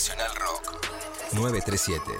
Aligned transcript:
Nacional 0.00 0.34
Rock 0.36 0.80
937. 1.34 2.12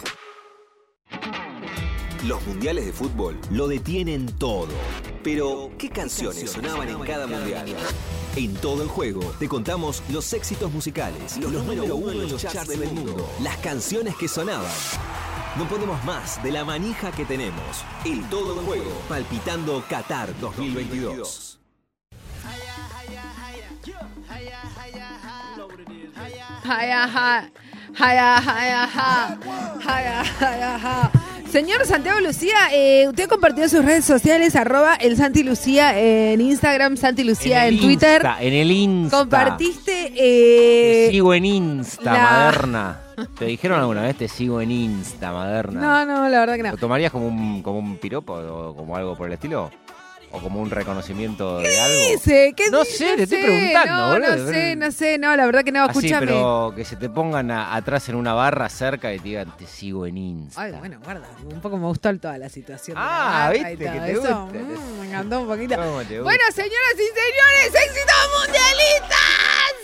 Los 2.26 2.46
mundiales 2.46 2.84
de 2.84 2.92
fútbol 2.92 3.40
lo 3.50 3.68
detienen 3.68 4.26
todo. 4.36 4.68
Pero, 5.24 5.70
¿qué 5.78 5.88
canciones 5.88 6.50
sonaban 6.50 6.90
en 6.90 7.00
cada 7.00 7.26
mundial? 7.26 7.74
En 8.36 8.52
todo 8.56 8.82
el 8.82 8.88
juego 8.90 9.22
te 9.38 9.48
contamos 9.48 10.02
los 10.10 10.30
éxitos 10.34 10.70
musicales, 10.70 11.38
los, 11.38 11.50
número 11.50 11.96
uno 11.96 12.12
en 12.12 12.30
los 12.30 12.42
charts 12.42 12.68
del 12.68 12.92
mundo, 12.92 13.26
las 13.40 13.56
canciones 13.56 14.14
que 14.14 14.28
sonaban. 14.28 14.70
No 15.56 15.66
podemos 15.66 16.04
más 16.04 16.42
de 16.42 16.52
la 16.52 16.66
manija 16.66 17.10
que 17.12 17.24
tenemos. 17.24 17.82
El 18.04 18.28
todo 18.28 18.60
el 18.60 18.66
juego, 18.66 18.90
palpitando 19.08 19.82
Qatar 19.88 20.38
2022. 20.38 21.60
Jaya, 26.62 27.08
ja, 27.08 27.50
Señor 31.50 31.84
Santiago 31.84 32.20
Lucía, 32.20 32.54
eh, 32.72 33.08
usted 33.08 33.28
compartió 33.28 33.64
en 33.64 33.70
sus 33.70 33.84
redes 33.84 34.04
sociales, 34.04 34.54
arroba 34.54 34.94
el 34.94 35.16
Santi 35.16 35.42
Lucía 35.42 35.98
en 35.98 36.40
Instagram, 36.40 36.96
Santi 36.96 37.24
Lucía 37.24 37.66
en, 37.66 37.74
el 37.74 37.80
Twitter. 37.80 38.22
Insta, 38.22 38.36
en 38.40 38.52
el 38.54 38.70
Insta. 38.70 39.18
Compartiste... 39.18 40.12
Te 40.14 41.06
eh, 41.06 41.10
sigo 41.10 41.34
en 41.34 41.44
Insta, 41.44 42.12
la- 42.12 42.22
Maderna. 42.22 43.00
¿Te 43.36 43.46
dijeron 43.46 43.80
alguna 43.80 44.02
vez 44.02 44.16
te 44.16 44.28
sigo 44.28 44.60
en 44.60 44.70
Insta, 44.70 45.32
Maderna? 45.32 45.80
No, 45.80 46.06
no, 46.06 46.28
la 46.28 46.38
verdad 46.38 46.54
que 46.56 46.62
no. 46.62 46.70
¿Lo 46.70 46.76
tomarías 46.76 47.10
como 47.10 47.26
un, 47.26 47.62
como 47.62 47.80
un 47.80 47.96
piropo 47.98 48.34
o 48.34 48.74
como 48.76 48.96
algo 48.96 49.16
por 49.16 49.26
el 49.26 49.32
estilo? 49.34 49.70
¿O 50.32 50.38
como 50.40 50.60
un 50.60 50.70
reconocimiento 50.70 51.58
de 51.58 51.80
algo? 51.80 52.00
Dice, 52.12 52.52
¿qué 52.56 52.70
No 52.70 52.84
sé, 52.84 53.16
te 53.16 53.22
estoy 53.24 53.42
preguntando, 53.42 53.96
No, 53.96 54.08
boludo. 54.12 54.36
no 54.36 54.52
sé, 54.52 54.76
no 54.76 54.92
sé, 54.92 55.18
no, 55.18 55.34
la 55.36 55.44
verdad 55.44 55.64
que 55.64 55.72
no, 55.72 55.82
Así, 55.84 55.98
escúchame. 56.06 56.26
pero 56.26 56.72
que 56.76 56.84
se 56.84 56.94
te 56.94 57.08
pongan 57.08 57.50
a- 57.50 57.74
atrás 57.74 58.08
en 58.10 58.14
una 58.14 58.32
barra 58.32 58.68
cerca 58.68 59.12
y 59.12 59.18
te 59.18 59.24
digan, 59.24 59.56
te 59.56 59.66
sigo 59.66 60.06
en 60.06 60.16
Insta. 60.18 60.62
Ay, 60.62 60.72
bueno, 60.78 60.98
guarda, 61.02 61.26
un 61.52 61.60
poco 61.60 61.76
me 61.78 61.86
gustó 61.86 62.16
toda 62.18 62.38
la 62.38 62.48
situación. 62.48 62.94
de 62.96 63.00
la 63.02 63.46
Ah, 63.48 63.54
y 63.54 63.58
viste, 63.58 63.84
todo 63.84 63.92
que 63.94 64.00
te 64.00 64.12
eso. 64.12 64.20
gusta. 64.20 64.34
Mm, 64.58 65.00
me 65.00 65.06
encantó 65.08 65.40
un 65.40 65.46
poquito. 65.48 65.76
Bueno, 65.76 66.44
señoras 66.54 66.94
y 66.94 67.08
señores, 67.08 67.86
éxitos 67.86 68.16
mundialistas. 68.38 69.39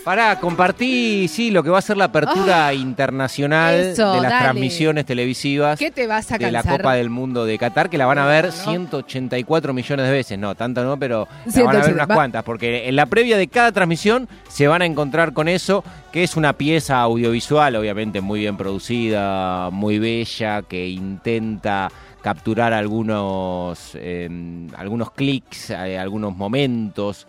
Pará, 0.06 0.38
compartí, 0.38 1.26
sí, 1.26 1.50
lo 1.50 1.64
que 1.64 1.70
va 1.70 1.78
a 1.78 1.82
ser 1.82 1.96
la 1.96 2.04
apertura 2.04 2.72
internacional 2.72 3.74
Ah, 3.74 3.76
Eso, 3.76 4.12
de 4.12 4.20
las 4.20 4.30
dale. 4.30 4.44
transmisiones 4.44 5.04
televisivas 5.04 5.76
¿Qué 5.80 5.90
te 5.90 6.06
vas 6.06 6.30
a 6.30 6.38
de 6.38 6.48
la? 6.52 6.62
Copa 6.62 6.94
del 6.94 7.10
Mundo 7.10 7.44
de 7.44 7.58
Qatar, 7.58 7.90
que 7.90 7.98
la 7.98 8.06
van 8.06 8.18
a 8.18 8.26
ver 8.26 8.44
No. 8.46 8.52
184 8.52 9.72
millones 9.72 10.06
de 10.06 10.12
veces. 10.12 10.38
No, 10.38 10.54
tanto 10.54 10.84
no, 10.84 10.96
pero 10.96 11.26
la 11.44 11.62
van 11.64 11.76
a 11.76 11.78
ver 11.80 11.84
180, 11.86 11.92
unas 11.94 12.08
va- 12.10 12.14
cuantas, 12.14 12.44
porque 12.44 12.88
en 12.88 12.94
la 12.94 13.06
previa 13.06 13.36
de 13.36 13.48
cada 13.48 13.72
transmisión 13.72 14.28
se 14.48 14.68
van 14.68 14.82
a 14.82 14.86
encontrar 14.86 15.32
con 15.32 15.48
eso, 15.48 15.82
que 16.12 16.22
es 16.22 16.36
una 16.36 16.52
pieza 16.52 17.00
audiovisual, 17.00 17.74
obviamente 17.74 18.20
muy 18.20 18.38
bien 18.38 18.56
producida, 18.56 19.70
muy 19.72 19.98
bella, 19.98 20.62
que 20.62 20.86
intenta 20.86 21.90
capturar 22.22 22.72
algunos, 22.72 23.90
eh, 23.94 24.28
algunos 24.76 25.10
clics, 25.10 25.70
eh, 25.70 25.98
algunos 25.98 26.36
momentos. 26.36 27.26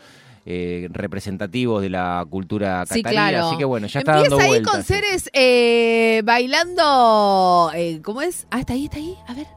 Eh, 0.49 0.87
representativos 0.91 1.81
de 1.81 1.89
la 1.89 2.25
cultura 2.29 2.85
Sí, 2.85 3.03
catarí, 3.03 3.15
claro. 3.33 3.47
así 3.47 3.57
que 3.57 3.65
bueno, 3.65 3.87
ya 3.87 3.99
está 3.99 4.13
Empieza 4.13 4.29
dando 4.29 4.43
ahí 4.45 4.49
vueltas. 4.51 4.73
con 4.73 4.83
seres 4.83 5.29
eh, 5.33 6.21
bailando. 6.23 7.69
eh, 7.75 7.99
¿Cómo 8.01 8.21
es? 8.21 8.47
Ah, 8.49 8.61
está 8.61 8.71
ahí, 8.71 8.85
está 8.85 8.95
ahí. 8.97 9.17
A 9.27 9.33
ver. 9.33 9.47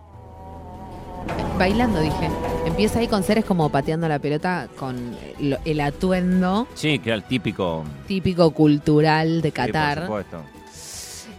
Bailando, 1.58 2.00
dije. 2.00 2.28
Empieza 2.66 2.98
ahí 2.98 3.06
con 3.06 3.22
seres 3.22 3.44
como 3.44 3.68
pateando 3.68 4.08
la 4.08 4.18
pelota 4.18 4.68
con 4.78 5.14
el 5.64 5.80
atuendo 5.80 6.66
Sí, 6.74 6.98
que 6.98 7.10
era 7.10 7.16
el 7.16 7.22
típico 7.24 7.84
típico 8.08 8.50
cultural 8.50 9.42
de 9.42 9.50
sí, 9.50 9.52
por 9.56 9.66
Qatar. 9.66 10.02
supuesto. 10.06 10.42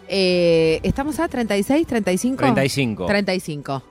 Eh, 0.08 0.80
¿Estamos 0.84 1.20
a 1.20 1.28
36, 1.28 1.88
35? 1.88 2.38
35. 2.38 3.06
35. 3.06 3.84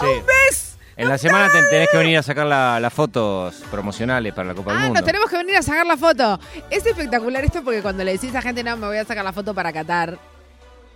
Sí. 0.00 0.06
En 1.02 1.08
la 1.08 1.18
semana 1.18 1.48
te- 1.50 1.62
tenés 1.68 1.88
que 1.90 1.96
venir 1.98 2.18
a 2.18 2.22
sacar 2.22 2.46
la- 2.46 2.78
las 2.80 2.92
fotos 2.92 3.54
promocionales 3.70 4.32
para 4.32 4.48
la 4.48 4.54
Copa 4.54 4.70
del 4.72 4.78
Ah, 4.80 4.84
Mundo. 4.84 5.00
nos 5.00 5.06
tenemos 5.06 5.28
que 5.30 5.36
venir 5.36 5.56
a 5.56 5.62
sacar 5.62 5.84
la 5.86 5.96
foto. 5.96 6.38
Es 6.70 6.86
espectacular 6.86 7.44
esto 7.44 7.62
porque 7.64 7.82
cuando 7.82 8.04
le 8.04 8.12
decís 8.12 8.34
a 8.34 8.42
gente, 8.42 8.62
no, 8.62 8.76
me 8.76 8.86
voy 8.86 8.96
a 8.98 9.04
sacar 9.04 9.24
la 9.24 9.32
foto 9.32 9.52
para 9.54 9.72
Qatar. 9.72 10.18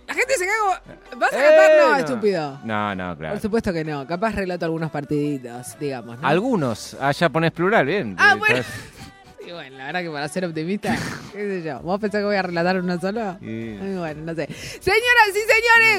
La 0.07 0.13
gente 0.13 0.33
se 0.37 0.45
caga. 0.45 0.81
¿Vas 1.17 1.33
a 1.33 1.37
Eh, 1.37 1.49
Qatar? 1.49 1.71
No, 1.81 1.89
no. 1.91 1.97
estúpido. 1.97 2.59
No, 2.63 2.95
no, 2.95 3.17
claro. 3.17 3.33
Por 3.33 3.41
supuesto 3.41 3.73
que 3.73 3.83
no. 3.83 4.07
Capaz 4.07 4.33
relato 4.35 4.63
algunos 4.65 4.89
partiditos, 4.89 5.77
digamos. 5.79 6.17
¿no? 6.19 6.27
Algunos, 6.27 6.93
allá 7.01 7.27
pones 7.29 7.51
plural, 7.51 7.85
bien. 7.85 8.15
Ah, 8.17 8.31
Eh, 8.33 8.37
bueno. 8.39 8.57
estás- 8.57 8.73
Y 9.47 9.51
bueno, 9.51 9.77
la 9.77 9.85
verdad 9.85 10.01
que 10.01 10.09
para 10.09 10.27
ser 10.27 10.43
optimista, 10.43 10.93
qué 11.33 11.37
sé 11.37 11.63
yo. 11.63 11.79
¿Vos 11.79 11.99
pensás 12.01 12.19
que 12.19 12.25
voy 12.25 12.35
a 12.35 12.41
relatar 12.41 12.77
uno 12.81 12.99
solo? 12.99 13.37
Sí. 13.39 13.79
Ay, 13.81 13.95
bueno, 13.97 14.21
no 14.25 14.35
sé. 14.35 14.45
Señoras 14.81 15.29
y 15.29 15.33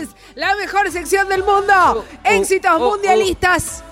señores, 0.02 0.16
la 0.34 0.54
mejor 0.56 0.90
sección 0.90 1.28
del 1.30 1.42
mundo. 1.44 2.04
Éxitos 2.24 2.72
oh, 2.74 2.76
oh. 2.88 2.90
mundialistas. 2.92 3.84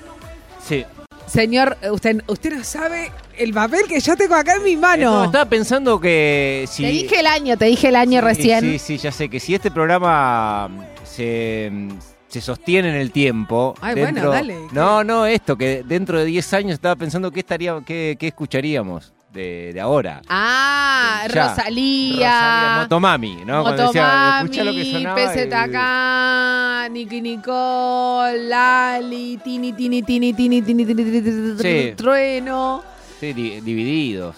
Sí. 0.67 0.85
Señor, 1.27 1.77
usted, 1.91 2.23
usted 2.29 2.53
no 2.57 2.65
sabe 2.65 3.11
el 3.37 3.53
papel 3.53 3.83
que 3.89 3.99
yo 4.01 4.17
tengo 4.17 4.35
acá 4.37 4.55
en 4.57 4.63
mi 4.65 4.73
Eh, 4.73 4.77
no, 4.77 4.81
mano. 4.81 5.25
estaba 5.25 5.45
pensando 5.45 6.01
que 6.01 6.65
si... 6.69 6.83
Te 6.85 6.89
dije 6.91 7.21
el 7.21 7.27
año, 7.27 7.57
te 7.57 7.65
dije 7.67 7.89
el 7.89 7.97
año 7.97 8.21
Sí, 8.21 8.25
recién. 8.27 8.61
Sí, 8.61 8.79
sí, 8.79 8.97
ya 8.99 9.11
sé 9.11 9.29
que 9.29 9.41
si 9.41 9.55
este 9.55 9.71
programa 9.71 10.69
mm, 10.69 10.81
se, 11.05 11.69
mm, 11.73 11.89
se 12.29 12.41
sostiene 12.41 12.91
en 12.91 12.95
el 12.97 13.11
tiempo... 13.11 13.75
Ay, 13.81 13.97
bueno, 13.97 14.31
dale. 14.31 14.57
No, 14.73 15.03
no, 15.03 15.27
esto, 15.27 15.57
que 15.57 15.83
dentro 15.85 16.19
de 16.21 16.27
10 16.27 16.55
años 16.55 16.73
estaba 16.75 16.95
pensando 16.95 17.31
qué, 17.33 17.41
estaría, 17.41 17.77
qué, 17.85 18.17
qué 18.19 18.29
escucharíamos 18.29 19.13
de, 19.37 19.81
ahora. 19.81 20.23
Ah, 20.29 21.27
ya. 21.33 21.49
Rosalía. 21.49 22.79
Motomami, 22.83 23.45
¿no? 23.45 23.63
Motomami, 23.63 23.87
decía, 23.87 24.41
escuchá 24.43 24.65
lo 24.65 24.73
que 24.73 24.93
sonaba 24.93 26.87
y... 26.87 26.91
Nicky 26.91 27.21
Nicole, 27.21 28.49
Lali, 28.49 29.39
Tini, 29.39 29.73
Tini, 29.73 30.03
Tini, 30.03 30.33
Tini, 30.33 30.63
Tini, 30.63 30.85
Tini, 30.85 31.05
tini, 31.05 31.21
tini 31.23 31.59
sí. 31.59 31.95
Trueno. 31.97 32.83
Sí, 33.21 33.33
di 33.33 33.61
divididos. 33.61 34.37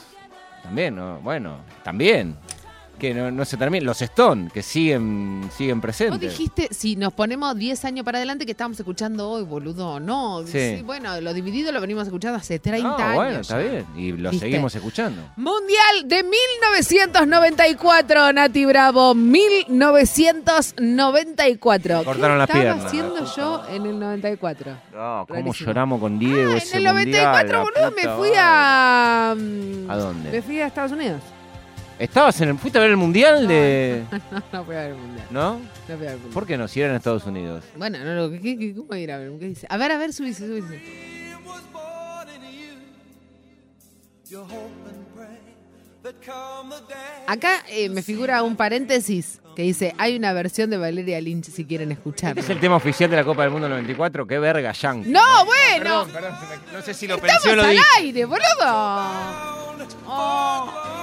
También, 0.63 0.97
¿no? 0.97 1.21
bueno, 1.21 1.59
también. 1.83 2.37
Que 2.99 3.15
no, 3.15 3.31
no 3.31 3.45
se 3.45 3.57
termina. 3.57 3.85
Los 3.85 4.03
Stone, 4.03 4.51
que 4.53 4.61
siguen, 4.63 5.49
siguen 5.57 5.77
Vos 5.79 5.83
presentes. 5.83 6.21
dijiste, 6.21 6.67
si 6.73 6.97
nos 6.97 7.13
ponemos 7.13 7.57
10 7.57 7.85
años 7.85 8.05
para 8.05 8.19
adelante, 8.19 8.45
que 8.45 8.51
estábamos 8.53 8.79
escuchando 8.81 9.31
hoy, 9.31 9.45
boludo. 9.45 10.01
No, 10.01 10.43
Sí. 10.47 10.79
sí, 10.79 10.83
bueno, 10.83 11.21
lo 11.21 11.33
dividido 11.33 11.71
lo 11.71 11.81
venimos 11.81 12.07
escuchando 12.09 12.39
hace 12.39 12.59
30 12.59 12.89
No, 12.89 12.97
años. 12.97 13.15
bueno, 13.15 13.39
está 13.41 13.59
bien. 13.59 13.87
Y 13.97 14.11
lo 14.13 14.31
¿Viste? 14.31 14.47
seguimos 14.47 14.75
escuchando. 14.75 15.23
Mundial 15.37 16.07
de 16.07 16.25
1994, 16.25 18.33
Nati 18.33 18.65
Bravo, 18.67 19.15
1994. 19.15 22.03
Cortaron 22.05 22.35
¿Qué 22.35 22.39
las 22.39 22.51
piernas. 22.51 22.85
haciendo 22.87 23.25
yo 23.37 23.63
en 23.71 23.87
el 23.87 23.99
94? 23.99 24.73
No, 24.93 25.25
cómo 25.29 25.41
Rarísimo. 25.41 25.67
lloramos 25.67 26.01
con 26.01 26.19
Diego 26.19 26.53
Ah, 26.53 26.57
ese 26.57 26.73
en 26.73 26.79
el 26.79 26.85
94, 26.93 27.65
mundial, 27.65 27.91
boludo, 27.91 27.97
me 27.97 28.09
fui 28.17 28.31
a... 28.37 29.35
mm, 29.37 29.91
¿A 29.91 29.97
dónde? 29.97 30.31
Me 30.31 30.43
fui 30.43 30.61
a 30.61 30.67
Estados 30.67 30.93
Unidos. 30.93 31.21
¿Estabas 31.99 32.41
en 32.41 32.51
el, 32.51 32.59
fuiste 32.59 32.79
a 32.79 32.83
ver 32.83 32.91
el 32.91 32.97
mundial 32.97 33.49
de. 33.49 34.05
No, 34.31 34.43
no 34.53 34.65
fui 34.65 34.75
a 34.77 34.81
ver 34.83 34.91
el 34.93 34.97
mundial. 34.97 35.27
¿No? 35.31 35.53
No 35.59 35.61
fui 35.87 35.95
a 35.95 35.97
ver 35.97 36.09
el 36.11 36.15
mundial. 36.15 36.33
¿Por 36.35 36.47
qué 36.47 36.57
no? 36.57 36.69
Si 36.69 36.81
era 36.81 36.91
en 36.91 36.97
Estados 36.97 37.27
Unidos. 37.27 37.65
Bueno, 37.77 37.99
no, 37.99 38.15
no, 38.15 38.31
¿qué, 38.41 38.75
¿cómo 38.77 38.95
ir 38.95 39.11
a 39.11 39.19
ver? 39.19 39.33
¿Qué 39.39 39.47
dice? 39.49 39.67
A 39.69 39.77
ver, 39.77 39.91
a 39.91 39.99
ver, 39.99 40.13
subise, 40.13 40.47
subise. 40.47 40.81
Acá 47.27 47.65
eh, 47.69 47.89
me 47.89 48.03
figura 48.03 48.43
un 48.43 48.57
paréntesis 48.57 49.41
que 49.55 49.63
dice, 49.63 49.95
hay 49.99 50.17
una 50.17 50.33
versión 50.33 50.71
de 50.71 50.77
Valeria 50.79 51.21
Lynch 51.21 51.47
si 51.51 51.65
quieren 51.65 51.91
escucharla. 51.93 52.41
Es 52.41 52.49
el 52.49 52.61
tema 52.61 52.77
oficial 52.77 53.11
de 53.11 53.17
la 53.17 53.25
Copa 53.25 53.43
del 53.43 53.51
Mundo 53.51 53.69
94. 53.69 54.27
Qué 54.27 54.39
verga, 54.39 54.73
Yankee. 54.73 55.11
No, 55.11 55.21
bueno. 55.45 56.07
Perdón, 56.07 56.13
perdón, 56.13 56.35
no 56.73 56.83
sé 56.83 56.95
si 56.95 57.07
lo 57.07 57.19
pensé 57.19 57.37
Estamos 57.37 57.53
o 57.53 57.57
lo 57.57 57.63
al 57.65 57.71
dije. 57.71 57.85
aire, 57.99 58.25
boludo. 58.25 58.45
Oh. 60.07 60.98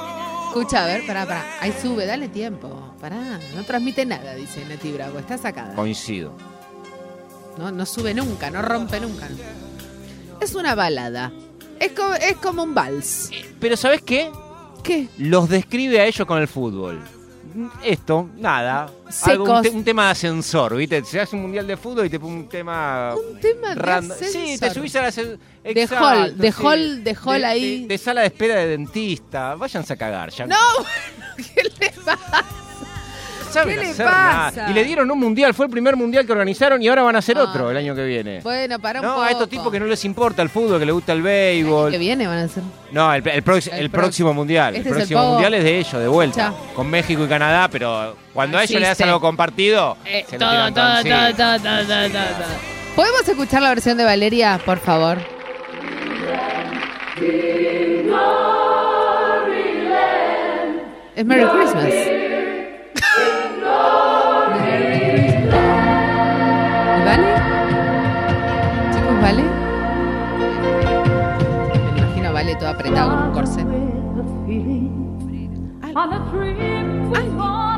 Escucha, 0.56 0.86
a 0.86 0.88
ver, 0.88 1.06
pará, 1.06 1.26
pará. 1.26 1.44
Ahí 1.60 1.74
sube, 1.82 2.06
dale 2.06 2.30
tiempo. 2.30 2.96
Pará, 3.02 3.42
no 3.54 3.66
transmite 3.66 4.06
nada, 4.06 4.36
dice 4.36 4.64
Nati 4.64 4.90
Bravo. 4.90 5.20
Está 5.20 5.38
sacada. 5.38 5.76
Coincido. 5.76 6.32
No, 7.58 7.72
no 7.72 7.86
sube 7.86 8.14
nunca, 8.14 8.50
no 8.50 8.62
rompe 8.62 9.02
nunca. 9.02 9.28
Es 10.40 10.56
una 10.56 10.74
balada. 10.74 11.34
Es 11.78 11.92
como, 11.92 12.14
es 12.14 12.38
como 12.38 12.64
un 12.64 12.74
vals. 12.74 13.32
Pero 13.60 13.76
¿sabes 13.76 14.02
qué? 14.02 14.32
¿Qué? 14.82 15.10
Los 15.18 15.50
describe 15.50 16.00
a 16.00 16.06
ellos 16.06 16.26
con 16.26 16.40
el 16.40 16.48
fútbol. 16.48 17.02
Esto, 17.84 18.30
nada. 18.36 18.82
Algo, 18.82 19.04
un, 19.06 19.12
Secos. 19.50 19.62
te- 19.62 19.70
un 19.70 19.84
tema 19.84 20.06
de 20.06 20.12
ascensor, 20.12 20.76
¿viste? 20.76 21.04
Se 21.06 21.20
hace 21.22 21.36
un 21.36 21.44
mundial 21.44 21.66
de 21.66 21.78
fútbol 21.78 22.06
y 22.06 22.10
te 22.10 22.20
pone 22.20 22.34
un 22.34 22.50
tema. 22.50 23.14
Un 23.16 23.40
tema 23.40 23.70
de 23.70 23.76
random. 23.76 24.18
Sí, 24.18 24.32
te 24.32 24.66
ascensor. 24.66 24.74
subís 24.74 24.96
a 24.98 25.02
la. 25.04 25.08
ascen- 25.10 25.40
De 25.64 25.88
hall, 25.88 26.38
de 26.38 26.52
hall, 26.52 27.04
de 27.04 27.18
hall 27.24 27.40
De- 27.42 27.46
ahí. 27.46 27.82
De, 27.84 27.88
de 27.88 27.98
sala 27.98 28.22
de 28.22 28.28
espera 28.28 28.56
de 28.56 28.68
dentista. 28.68 29.56
Váyanse 29.56 29.94
a 29.94 29.96
cagar, 29.96 30.30
ya. 30.32 30.46
No, 30.48 30.56
¿qué 31.38 31.64
le 31.64 31.92
pasa? 32.04 32.46
Saben 33.60 33.76
¿Qué 33.76 33.82
le 33.86 33.90
hacer 33.92 34.06
pasa? 34.06 34.52
nada. 34.56 34.72
Y 34.72 34.74
le 34.74 34.84
dieron 34.84 35.10
un 35.12 35.20
mundial, 35.20 35.54
fue 35.54 35.66
el 35.66 35.72
primer 35.72 35.96
mundial 35.96 36.26
que 36.26 36.32
organizaron 36.32 36.82
y 36.82 36.88
ahora 36.88 37.04
van 37.04 37.16
a 37.16 37.20
hacer 37.20 37.38
Ah. 37.38 37.44
otro 37.44 37.72
el 37.72 37.78
año 37.78 37.96
que 37.96 38.04
viene. 38.06 38.40
Bueno, 38.42 38.80
para 38.80 39.00
un 39.00 39.06
No, 39.06 39.14
poco. 39.14 39.24
a 39.26 39.32
estos 39.32 39.50
tipos 39.50 39.72
que 39.72 39.80
no 39.80 39.86
les 39.86 40.04
importa 40.06 40.42
el 40.42 40.50
fútbol, 40.50 40.80
que 40.80 40.86
les 40.86 40.94
gusta 40.94 41.14
el 41.14 41.22
béisbol. 41.22 41.92
que 41.92 41.98
viene 41.98 42.28
van 42.28 42.38
a 42.40 42.48
ser. 42.48 42.64
No, 42.92 43.14
el, 43.14 43.28
el 43.28 43.44
prox- 43.44 43.72
El 43.74 43.80
el 43.80 43.90
próximo 43.90 44.34
mundial. 44.34 44.76
Este 44.76 44.82
el 44.82 44.86
es 44.88 44.92
el 44.92 44.98
próximo 45.00 45.20
pogo. 45.22 45.32
mundial 45.34 45.54
es 45.56 45.64
de 45.64 45.78
ellos, 45.80 45.94
de 45.94 46.08
vuelta. 46.08 46.38
Ya. 46.38 46.74
Con 46.76 46.90
México 46.90 47.24
y 47.26 47.28
Canadá, 47.28 47.68
pero 47.72 48.16
cuando 48.34 48.58
a 48.58 48.64
ellos 48.64 48.74
le 48.80 48.82
das 48.82 48.92
Existe. 48.92 49.04
algo 49.10 49.20
compartido, 49.22 49.98
Eh, 50.06 50.26
se 50.30 50.38
lo 50.38 50.46
todo, 50.46 50.50
tiran 50.52 50.74
todo, 50.74 50.86
todo 50.86 50.98
encima. 50.98 51.34
todo, 51.36 51.58
todo, 51.60 51.84
todo, 51.88 52.10
todo. 52.10 52.76
¿Podemos 52.96 53.28
escuchar 53.28 53.62
la 53.62 53.70
versión 53.70 53.98
de 53.98 54.04
Valeria, 54.06 54.60
por 54.66 54.80
favor? 54.80 55.18
Es 61.16 61.26
Merry 61.26 61.46
Christmas. 61.46 61.94
Todo 72.66 72.74
apretado 72.74 73.10
con 73.12 73.28
un 73.28 73.32
corsé. 73.34 73.62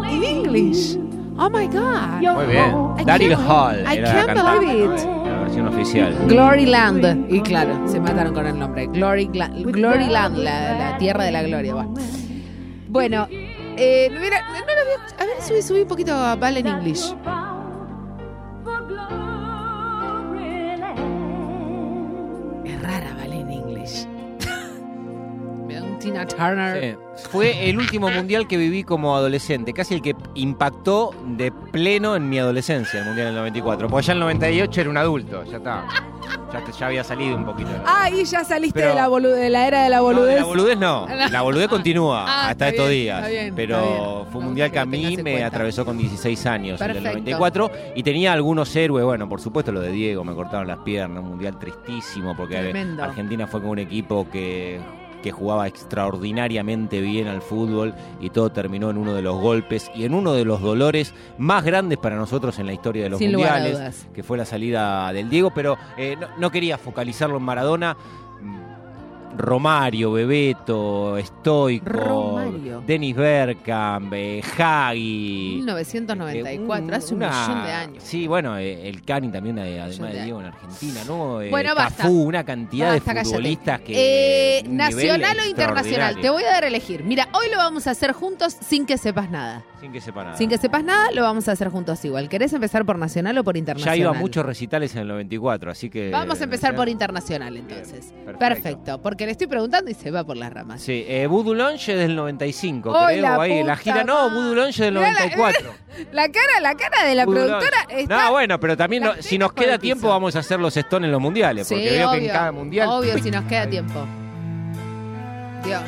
In 0.09 0.23
English. 0.23 0.97
Oh 1.37 1.49
my 1.49 1.67
God. 1.67 2.21
Muy 2.33 2.45
bien. 2.47 3.05
Daryl 3.05 3.35
Hall 3.35 3.83
I 3.85 3.97
era 3.97 4.07
la 4.07 4.13
can't 4.13 4.27
cantante, 4.27 4.65
believe 4.65 4.95
it. 4.95 5.05
La 5.05 5.39
versión 5.39 5.67
oficial. 5.67 6.15
Gloryland. 6.27 7.31
Y 7.31 7.41
claro, 7.41 7.87
se 7.87 7.99
mataron 7.99 8.33
con 8.33 8.47
el 8.47 8.57
nombre. 8.57 8.87
Glory, 8.87 9.25
Gloryland, 9.27 10.37
la, 10.37 10.73
la 10.73 10.97
tierra 10.97 11.23
de 11.25 11.31
la 11.31 11.43
gloria. 11.43 11.75
Bueno, 12.89 13.27
eh, 13.29 14.09
no, 14.11 14.19
era- 14.21 14.41
no 14.41 14.55
lo 14.55 14.81
había. 14.81 15.19
A 15.19 15.25
ver, 15.25 15.41
subí, 15.41 15.61
subí 15.61 15.81
un 15.81 15.87
poquito 15.87 16.13
a 16.13 16.35
Val 16.35 16.57
en 16.57 16.67
English. 16.67 17.13
Tina 26.25 26.47
Turner. 26.47 26.97
Sí. 27.15 27.23
Fue 27.31 27.69
el 27.69 27.77
último 27.77 28.09
mundial 28.09 28.47
que 28.47 28.57
viví 28.57 28.83
como 28.83 29.15
adolescente, 29.15 29.73
casi 29.73 29.95
el 29.95 30.01
que 30.01 30.15
impactó 30.35 31.11
de 31.25 31.51
pleno 31.51 32.15
en 32.15 32.29
mi 32.29 32.39
adolescencia, 32.39 32.99
el 32.99 33.05
mundial 33.05 33.27
del 33.27 33.35
94. 33.35 33.87
Porque 33.89 34.05
ya 34.07 34.11
en 34.13 34.17
el 34.17 34.21
98 34.23 34.81
era 34.81 34.89
un 34.89 34.97
adulto, 34.97 35.43
ya 35.45 35.57
está. 35.57 35.85
Ya, 36.53 36.63
te- 36.63 36.71
ya 36.71 36.87
había 36.87 37.03
salido 37.03 37.35
un 37.35 37.45
poquito. 37.45 37.69
¿no? 37.69 37.83
Ah, 37.85 38.09
y 38.09 38.23
ya 38.23 38.43
saliste 38.43 38.79
Pero- 38.79 38.89
de, 38.89 38.95
la 38.95 39.09
de 39.37 39.49
la 39.49 39.67
era 39.67 39.83
de 39.83 39.89
la 39.89 39.97
No, 39.97 40.03
boludez. 40.03 40.35
la 40.39 40.45
boludez 40.45 40.77
no. 40.77 41.07
La 41.31 41.41
boludez 41.41 41.67
continúa 41.67 42.25
Ah, 42.27 42.49
hasta 42.49 42.69
estos 42.69 42.89
bien, 42.89 43.01
días. 43.01 43.17
está 43.19 43.29
bien, 43.29 43.55
pero 43.55 43.75
está 43.77 43.87
bien. 43.89 44.25
fue 44.31 44.39
un 44.41 44.45
mundial 44.47 44.71
que 44.71 44.79
a 44.79 44.85
mí 44.85 45.05
en 45.15 45.23
me 45.23 45.31
cuenta. 45.31 45.47
atravesó 45.47 45.85
con 45.85 45.97
16 45.97 46.45
años, 46.45 46.79
el 46.81 46.87
del 46.87 46.95
Perfecto. 47.03 47.19
94. 47.19 47.71
Y 47.95 48.03
tenía 48.03 48.33
algunos 48.33 48.73
héroes, 48.75 49.03
bueno, 49.05 49.27
por 49.27 49.41
supuesto 49.41 49.71
lo 49.71 49.79
de 49.81 49.91
Diego, 49.91 50.23
me 50.23 50.33
cortaron 50.35 50.67
las 50.67 50.77
piernas, 50.79 51.21
un 51.23 51.29
mundial 51.29 51.57
tristísimo 51.59 52.35
porque 52.35 52.55
Tremendo. 52.57 53.03
Argentina 53.03 53.47
fue 53.47 53.61
con 53.61 53.71
un 53.71 53.79
equipo 53.79 54.27
que 54.29 54.79
que 55.27 55.31
jugaba 55.33 55.67
extraordinariamente 55.67 57.01
bien 57.01 57.27
al 57.27 57.41
fútbol 57.41 57.93
y 58.21 58.29
todo 58.29 58.49
terminó 58.49 58.89
en 58.89 58.97
uno 58.97 59.13
de 59.13 59.21
los 59.21 59.35
golpes 59.41 59.91
y 59.93 60.05
en 60.05 60.13
uno 60.13 60.31
de 60.31 60.45
los 60.45 60.61
dolores 60.61 61.13
más 61.37 61.65
grandes 61.65 61.97
para 61.97 62.15
nosotros 62.15 62.57
en 62.59 62.65
la 62.65 62.71
historia 62.71 63.03
de 63.03 63.09
los 63.09 63.19
Sin 63.19 63.33
mundiales, 63.33 64.07
que 64.13 64.23
fue 64.23 64.37
la 64.37 64.45
salida 64.45 65.11
del 65.11 65.29
Diego, 65.29 65.51
pero 65.53 65.77
eh, 65.97 66.15
no, 66.17 66.27
no 66.37 66.49
quería 66.49 66.77
focalizarlo 66.77 67.35
en 67.35 67.43
Maradona. 67.43 67.97
Romario, 69.37 70.11
Bebeto, 70.11 71.17
Stoico. 71.23 72.41
Denis 72.85 73.15
Bergkamp, 73.15 74.11
eh, 74.13 74.41
Hagi. 74.57 75.53
1994, 75.57 76.95
hace 76.95 77.13
un 77.13 77.23
una- 77.23 77.29
millón 77.47 77.63
de 77.65 77.71
años. 77.71 78.03
Sí, 78.03 78.27
bueno, 78.27 78.57
eh, 78.57 78.87
el 78.89 79.03
Cani 79.03 79.29
también, 79.29 79.57
eh, 79.59 79.79
además 79.81 80.11
de 80.11 80.17
de 80.17 80.23
Diego, 80.23 80.39
en 80.39 80.45
Argentina, 80.47 81.01
¿no? 81.07 81.41
Eh, 81.41 81.49
Bueno, 81.49 81.75
basta. 81.75 82.03
Cafú, 82.03 82.23
una 82.23 82.43
cantidad 82.43 82.87
Basta, 82.93 82.99
de 82.99 83.05
cállate. 83.05 83.25
futbolistas 83.29 83.79
que. 83.81 83.93
Eh, 84.57 84.61
un 84.65 84.77
nivel 84.77 84.77
nacional 84.95 85.37
o 85.39 85.49
internacional, 85.49 86.19
te 86.21 86.29
voy 86.29 86.43
a 86.43 86.47
dar 86.47 86.63
a 86.63 86.67
elegir. 86.67 87.03
Mira, 87.03 87.27
hoy 87.33 87.49
lo 87.51 87.57
vamos 87.57 87.87
a 87.87 87.91
hacer 87.91 88.13
juntos 88.13 88.55
sin 88.67 88.85
que 88.85 88.97
sepas 88.97 89.29
nada. 89.29 89.63
Sin 89.79 89.91
que 89.91 90.01
sepa 90.01 90.23
nada. 90.23 90.35
Sin 90.37 90.49
que 90.49 90.57
sepas 90.57 90.83
nada, 90.83 91.11
lo 91.11 91.21
vamos 91.21 91.47
a 91.47 91.51
hacer 91.51 91.69
juntos 91.69 92.03
igual. 92.03 92.29
¿Querés 92.29 92.51
empezar 92.51 92.83
por 92.83 92.97
nacional 92.97 93.37
o 93.37 93.43
por 93.43 93.53
Ya 93.55 93.59
internacional? 93.59 93.97
iba 93.99 94.09
a 94.09 94.13
muchos 94.13 94.43
recitales 94.43 94.95
en 94.95 95.01
el 95.01 95.07
94, 95.09 95.69
así 95.69 95.89
que. 95.91 96.09
Vamos 96.09 96.41
a 96.41 96.45
empezar 96.45 96.75
por 96.75 96.89
internacional. 96.89 97.55
entonces. 97.57 98.11
Bien, 98.11 98.25
perfecto. 98.25 98.39
perfecto. 98.39 99.01
porque 99.03 99.25
le 99.27 99.33
estoy 99.33 99.45
preguntando 99.47 99.91
y 99.91 99.93
se 99.93 100.09
va 100.09 100.23
por 100.23 100.35
las 100.35 100.51
ramas. 100.51 100.81
Sí, 100.81 101.05
eh, 101.07 101.27
Voodoo 101.27 101.53
Lounge 101.53 101.93
es 101.93 101.99
del 101.99 102.15
95, 102.15 102.91
¡Ay, 102.97 103.19
creo. 103.19 103.21
la 103.35 103.41
ahí, 103.43 103.63
la 103.63 103.75
gira, 103.77 104.03
no! 104.03 104.29
Voodoo 104.31 104.55
Lounge 104.55 104.83
del 104.83 104.95
Mirá 104.95 105.11
la- 105.11 105.19
94. 105.19 105.71
La 106.11 106.27
cara, 106.29 106.59
la 106.61 106.75
cara 106.75 107.07
de 107.07 107.15
la 107.15 107.25
Voodoo 107.25 107.45
productora 107.45 107.77
Lounge. 107.89 108.01
está. 108.03 108.23
No, 108.25 108.31
bueno, 108.31 108.59
pero 108.59 108.75
también 108.77 109.03
no- 109.03 109.13
si 109.19 109.37
nos 109.37 109.53
queda 109.53 109.77
tiempo 109.77 110.09
vamos 110.09 110.35
a 110.35 110.39
hacer 110.39 110.59
los 110.59 110.75
Stones 110.75 111.07
en 111.07 111.11
los 111.11 111.21
mundiales, 111.21 111.67
Sí, 111.67 111.75
porque 111.75 111.89
veo 111.91 112.09
obvio, 112.09 112.19
que 112.19 112.25
en 112.25 112.31
cada 112.31 112.51
mundial. 112.51 112.89
Obvio, 112.89 113.17
si 113.23 113.29
nos 113.31 113.45
queda 113.45 113.67
tiempo. 113.67 114.05
Dios. 115.63 115.81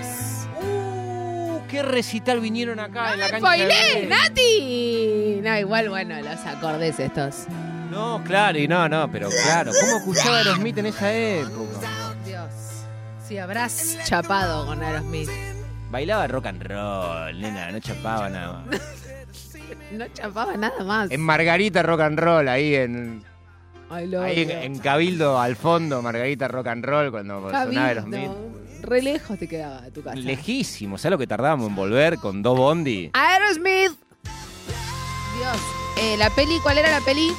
Qué 1.70 1.84
recital 1.84 2.40
vinieron 2.40 2.80
acá 2.80 3.14
en 3.14 3.20
la 3.20 3.30
cancha. 3.30 3.52
de 3.52 3.58
¡Spoilé. 3.70 4.08
Nati! 4.08 5.40
No, 5.44 5.58
igual, 5.60 5.90
bueno, 5.90 6.20
los 6.20 6.46
acordes 6.46 7.00
estos. 7.00 7.46
No, 7.92 8.24
claro, 8.24 8.58
y 8.58 8.68
no, 8.68 8.90
no, 8.90 9.10
pero 9.12 9.30
claro, 9.30 9.72
¿cómo 9.80 9.98
escuchaba 9.98 10.40
Aerosmith 10.40 10.78
en 10.80 10.86
esa 10.88 11.14
época? 11.14 12.16
Dios. 12.26 12.52
Si 13.28 13.38
habrás 13.38 13.98
chapado 14.06 14.66
con 14.66 14.82
Aerosmith. 14.82 15.30
Bailaba 15.92 16.28
rock 16.28 16.48
and 16.48 16.64
roll, 16.64 17.40
nena, 17.40 17.72
no 17.72 17.80
chapaba 17.80 18.30
nada 18.30 18.64
más. 18.68 18.82
No 19.92 20.08
chapaba 20.14 20.56
nada 20.56 20.84
más. 20.84 21.10
En 21.12 21.22
Margarita 21.22 21.82
Rock 21.82 22.02
and 22.02 22.20
Roll, 22.20 22.48
ahí 22.48 22.76
en, 22.76 23.24
ahí 23.90 24.48
en, 24.50 24.78
Cabildo, 24.80 25.40
al 25.40 25.56
fondo, 25.56 26.02
Margarita 26.02 26.48
Rock 26.48 26.68
and 26.68 26.86
Roll, 26.86 27.12
cuando 27.12 27.42
sonaba. 27.42 27.88
Aerosmith. 27.88 28.30
Re 28.90 29.04
lejos 29.04 29.38
te 29.38 29.48
quedaba 29.48 29.82
de 29.82 29.92
tu 29.92 30.02
casa. 30.02 30.16
Lejísimo, 30.16 30.98
¿sabes 30.98 31.12
lo 31.12 31.18
que 31.20 31.28
tardábamos 31.28 31.68
en 31.68 31.76
volver 31.76 32.18
con 32.18 32.42
dos 32.42 32.58
bondi? 32.58 33.12
Aerosmith. 33.14 33.92
Dios. 35.38 35.58
Eh, 36.02 36.18
la 36.18 36.32
peli, 36.32 36.58
¿cuál 36.64 36.80
era 36.80 36.92
la 36.92 37.02
peli? 37.02 37.32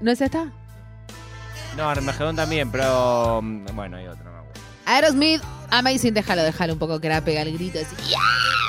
¿No 0.00 0.10
es 0.10 0.20
esta? 0.20 0.50
No, 1.76 1.88
Armagedón 1.88 2.34
también, 2.34 2.72
pero 2.72 3.40
mm, 3.40 3.66
bueno, 3.72 3.98
hay 3.98 4.08
otro, 4.08 4.24
no 4.24 4.32
me 4.32 4.38
acuerdo. 4.38 4.60
Aerosmith, 4.86 5.42
Amazing, 5.70 6.14
déjalo, 6.14 6.42
déjalo 6.42 6.72
un 6.72 6.78
poco 6.80 7.00
que 7.00 7.06
era 7.06 7.20
pega 7.24 7.42
el 7.42 7.54
grito. 7.56 7.78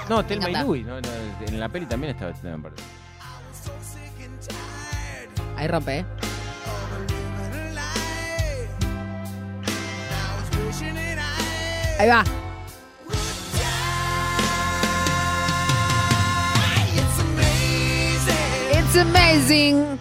No, 0.09 0.23
Telma 0.23 0.45
y 0.45 0.49
encanta. 0.51 0.67
Louis, 0.67 0.85
no, 0.85 1.01
no, 1.01 1.09
en 1.47 1.59
la 1.59 1.69
peli 1.69 1.87
también 1.87 2.13
estaba. 2.13 2.33
Ahí 5.57 5.67
rompe, 5.67 5.99
¿eh? 5.99 6.05
Ahí 11.99 12.07
va. 12.07 12.23
It's 18.71 18.95
amazing. 18.97 19.97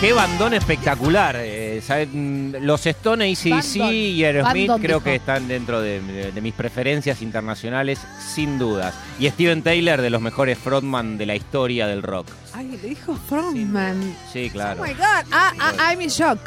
Qué 0.00 0.12
bandón 0.12 0.54
espectacular. 0.54 1.36
eh. 1.38 1.82
Mm, 2.12 2.56
Los 2.60 2.86
Stones, 2.86 3.38
ACDC 3.40 3.50
Bandón. 3.78 3.94
y 3.94 4.24
Aerosmith 4.24 4.68
Bandón, 4.68 4.80
creo 4.82 4.98
dijo. 4.98 5.04
que 5.04 5.14
están 5.16 5.48
dentro 5.48 5.80
de, 5.80 6.00
de- 6.00 6.32
de 6.32 6.40
mis 6.40 6.54
preferencias 6.54 7.20
internacionales, 7.22 7.98
sin 8.34 8.58
dudas. 8.58 8.94
Y 9.18 9.28
Steven 9.28 9.62
Taylor, 9.62 10.00
de 10.00 10.10
los 10.10 10.20
mejores 10.20 10.56
frontman 10.58 11.18
de 11.18 11.26
la 11.26 11.34
historia 11.34 11.86
del 11.88 12.02
rock. 12.02 12.28
Ay, 12.54 12.66
le 12.68 12.88
dijo 12.88 13.16
Frontman. 13.28 14.16
Sí, 14.32 14.50
claro. 14.50 14.80
Oh 14.82 14.86
my 14.86 14.92
God. 14.94 15.24
Ah, 15.32 15.52
ah, 15.60 15.72
I'm 15.92 16.00
in 16.00 16.08
shock. 16.10 16.38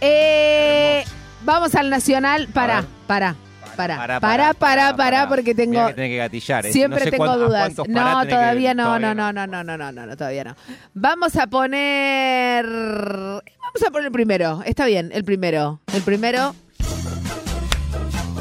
Eh, 0.00 1.04
vamos 1.44 1.74
al 1.74 1.90
nacional. 1.90 2.48
Para, 2.52 2.80
ver. 2.80 2.90
para, 3.06 3.36
para, 3.76 4.20
para, 4.20 4.54
para, 4.54 4.96
para, 4.96 5.28
porque 5.28 5.54
tengo. 5.54 5.86
Que 5.88 5.94
que 5.94 6.16
gatillar. 6.16 6.66
eh. 6.66 6.72
Siempre 6.72 7.10
tengo 7.10 7.36
dudas. 7.36 7.74
pará 7.74 7.88
No, 7.88 8.26
todavía 8.26 8.74
no, 8.74 8.98
no, 8.98 9.14
no, 9.14 9.32
no, 9.32 9.46
no, 9.46 9.62
no, 9.64 9.76
no, 9.76 9.92
no, 9.92 10.16
todavía 10.16 10.44
no. 10.44 10.56
Vamos 10.94 11.36
a 11.36 11.46
poner. 11.46 12.64
Vamos 12.66 13.82
a 13.86 13.90
poner 13.90 14.06
el 14.06 14.12
primero. 14.12 14.62
Está 14.64 14.86
bien, 14.86 15.10
el 15.12 15.24
primero. 15.24 15.80
El 15.92 16.02
primero. 16.02 16.54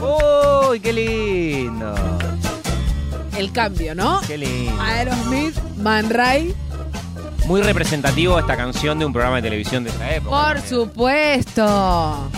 ¡Uy, 0.02 0.80
qué 0.82 0.92
lindo! 0.92 1.96
El 3.38 3.52
cambio, 3.54 3.96
¿no? 3.96 4.20
¡Qué 4.28 4.38
lindo! 4.38 4.82
Aerosmith, 4.82 5.58
Man 5.78 6.10
Ray. 6.10 6.54
Muy 7.46 7.62
representativo 7.62 8.38
esta 8.38 8.58
canción 8.58 9.00
de 9.00 9.06
un 9.06 9.14
programa 9.14 9.38
de 9.38 9.44
televisión 9.44 9.84
de 9.84 9.92
esa 9.92 10.14
época. 10.16 10.30
Por 10.54 10.62
supuesto. 10.62 12.30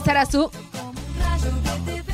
Te 0.00 0.12
ve. 2.02 2.04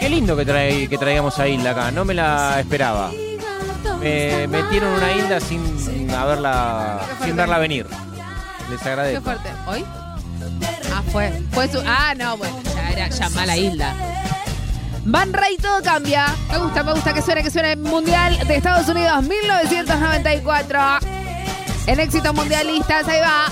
Qué 0.00 0.08
lindo 0.08 0.36
que, 0.36 0.44
trae, 0.44 0.88
que 0.88 0.98
traigamos 0.98 1.38
a 1.38 1.46
Hilda 1.48 1.70
acá. 1.70 1.90
No 1.90 2.04
me 2.04 2.14
la 2.14 2.58
esperaba. 2.60 3.10
Me 4.00 4.46
metieron 4.48 4.92
una 4.94 5.12
Hilda 5.12 5.40
sin 5.40 6.10
haberla, 6.10 7.00
sin 7.24 7.36
verla 7.36 7.58
venir. 7.58 7.86
Les 8.70 8.80
Qué 8.80 8.88
agradezco. 8.88 9.22
fuerte. 9.22 9.48
¿Hoy? 9.66 9.84
Ah, 10.94 11.02
fue. 11.10 11.32
Fue 11.52 11.68
su. 11.68 11.80
Ah, 11.86 12.14
no, 12.16 12.36
bueno, 12.36 12.60
ya 12.74 12.90
era 12.90 13.08
ya 13.08 13.28
mala 13.30 13.56
Hilda. 13.56 13.94
Van 15.04 15.32
Ray, 15.32 15.56
todo 15.56 15.82
cambia. 15.82 16.26
Me 16.50 16.58
gusta, 16.58 16.82
me 16.82 16.92
gusta 16.92 17.12
que 17.14 17.22
suene, 17.22 17.42
que 17.42 17.50
suene 17.50 17.76
Mundial 17.76 18.38
de 18.46 18.56
Estados 18.56 18.88
Unidos 18.88 19.22
1994. 19.22 20.80
En 21.86 21.98
éxitos 22.00 22.34
mundialistas, 22.34 23.06
ahí 23.08 23.20
va. 23.20 23.46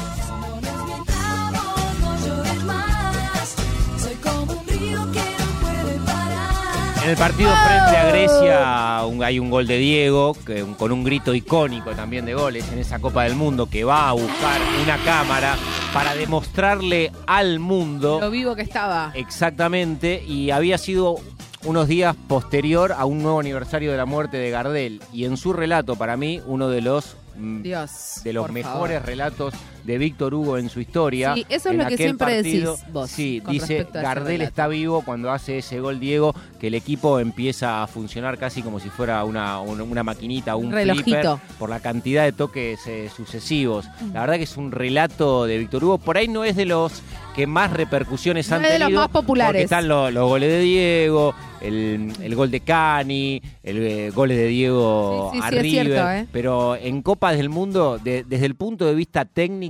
El 7.11 7.17
partido 7.17 7.51
frente 7.67 7.97
a 7.97 8.05
Grecia 8.11 9.05
un- 9.07 9.23
hay 9.25 9.39
un 9.39 9.51
gol 9.51 9.67
de 9.67 9.79
Diego, 9.79 10.35
que, 10.47 10.63
un- 10.63 10.75
con 10.75 10.93
un 10.93 11.03
grito 11.05 11.35
icónico 11.35 11.91
también 11.93 12.25
de 12.25 12.35
goles 12.35 12.71
en 12.73 12.79
esa 12.79 12.99
Copa 13.01 13.25
del 13.25 13.35
Mundo, 13.35 13.69
que 13.69 13.85
va 13.85 14.09
a 14.09 14.13
buscar 14.13 14.61
una 14.85 14.97
cámara 14.99 15.57
para 15.93 16.15
demostrarle 16.15 17.11
al 17.27 17.59
mundo 17.59 18.19
Lo 18.21 18.31
vivo 18.31 18.55
que 18.55 18.63
estaba. 18.63 19.11
exactamente, 19.15 20.23
y 20.27 20.51
había 20.51 20.79
sido 20.79 21.17
unos 21.65 21.89
días 21.89 22.15
posterior 22.29 22.93
a 22.93 23.05
un 23.05 23.23
nuevo 23.23 23.41
aniversario 23.41 23.91
de 23.91 23.97
la 23.97 24.07
muerte 24.07 24.37
de 24.37 24.51
Gardel, 24.51 25.03
y 25.13 25.25
en 25.25 25.37
su 25.37 25.53
relato, 25.53 25.97
para 25.97 26.17
mí, 26.17 26.41
uno 26.47 26.69
de 26.69 26.81
los... 26.81 27.17
mm, 27.37 27.63
Dios. 27.63 28.21
de 28.23 28.33
los 28.33 28.51
mejores 28.51 28.99
favor. 28.99 29.07
relatos 29.09 29.55
de 29.85 29.99
Víctor 29.99 30.35
Hugo 30.35 30.59
en 30.59 30.69
su 30.69 30.81
historia. 30.81 31.35
Sí, 31.35 31.47
eso 31.49 31.69
es 31.69 31.73
En 31.73 31.79
lo 31.79 31.87
que 31.87 31.95
aquel 31.95 32.07
siempre 32.07 32.37
partido, 32.37 32.73
decís 32.77 32.93
vos, 32.93 33.11
Sí, 33.11 33.43
dice 33.49 33.87
Gardel 33.93 34.43
está 34.43 34.69
vivo 34.69 35.03
cuando 35.05 35.31
hace 35.31 35.59
ese 35.59 35.81
gol 35.81 35.99
Diego, 36.01 36.35
que 36.61 36.67
el 36.69 36.75
equipo 36.75 37.19
empieza 37.19 37.83
a 37.83 37.87
funcionar 37.87 38.39
casi 38.39 38.63
como 38.63 38.79
si 38.81 38.89
fuera 38.91 39.25
una, 39.25 39.61
una, 39.61 39.83
una 39.83 40.03
maquinita, 40.03 40.57
un 40.57 40.71
Relojito. 40.73 41.05
flipper, 41.05 41.27
por 41.59 41.71
la 41.71 41.81
cantidad 41.81 42.25
de 42.25 42.33
toques 42.33 42.81
eh, 42.87 43.09
sucesivos. 43.15 43.87
La 44.13 44.21
verdad 44.21 44.37
que 44.37 44.45
es 44.45 44.57
un 44.57 44.73
relato 44.73 45.47
de 45.47 45.59
Víctor 45.59 45.85
Hugo. 45.85 45.99
Por 45.99 46.17
ahí 46.19 46.29
no 46.29 46.45
es 46.45 46.57
de 46.57 46.67
los 46.67 47.03
que 47.35 47.47
más 47.47 47.73
repercusiones 47.73 48.51
No 48.51 48.57
han 48.57 48.65
es 48.65 48.73
de 48.73 48.79
los 48.81 48.87
tenido. 48.89 49.01
más 49.03 49.11
populares. 49.11 49.51
Porque 49.53 49.63
están 49.65 49.89
los, 49.89 50.13
los 50.13 50.29
goles 50.29 50.51
de 50.51 50.61
Diego, 50.61 51.35
el, 51.61 52.13
el 52.23 52.35
gol 52.35 52.51
de 52.51 52.61
Cani, 52.61 53.41
el 53.63 53.77
eh, 53.87 54.11
goles 54.11 54.37
de 54.37 54.47
Diego 54.47 55.31
Sí, 55.33 55.39
sí, 55.41 55.45
a 55.47 55.51
sí, 55.51 55.57
es 55.57 55.63
River, 55.63 55.87
cierto, 55.87 56.11
¿eh? 56.11 56.27
pero 56.33 56.77
en 56.77 57.03
Copas 57.03 57.37
del 57.37 57.49
Mundo, 57.49 57.99
de- 58.03 58.25
desde 58.25 58.47
el 58.47 58.57
punto 58.57 58.85
de 58.85 58.95
vista 58.95 59.25
técnico 59.25 59.70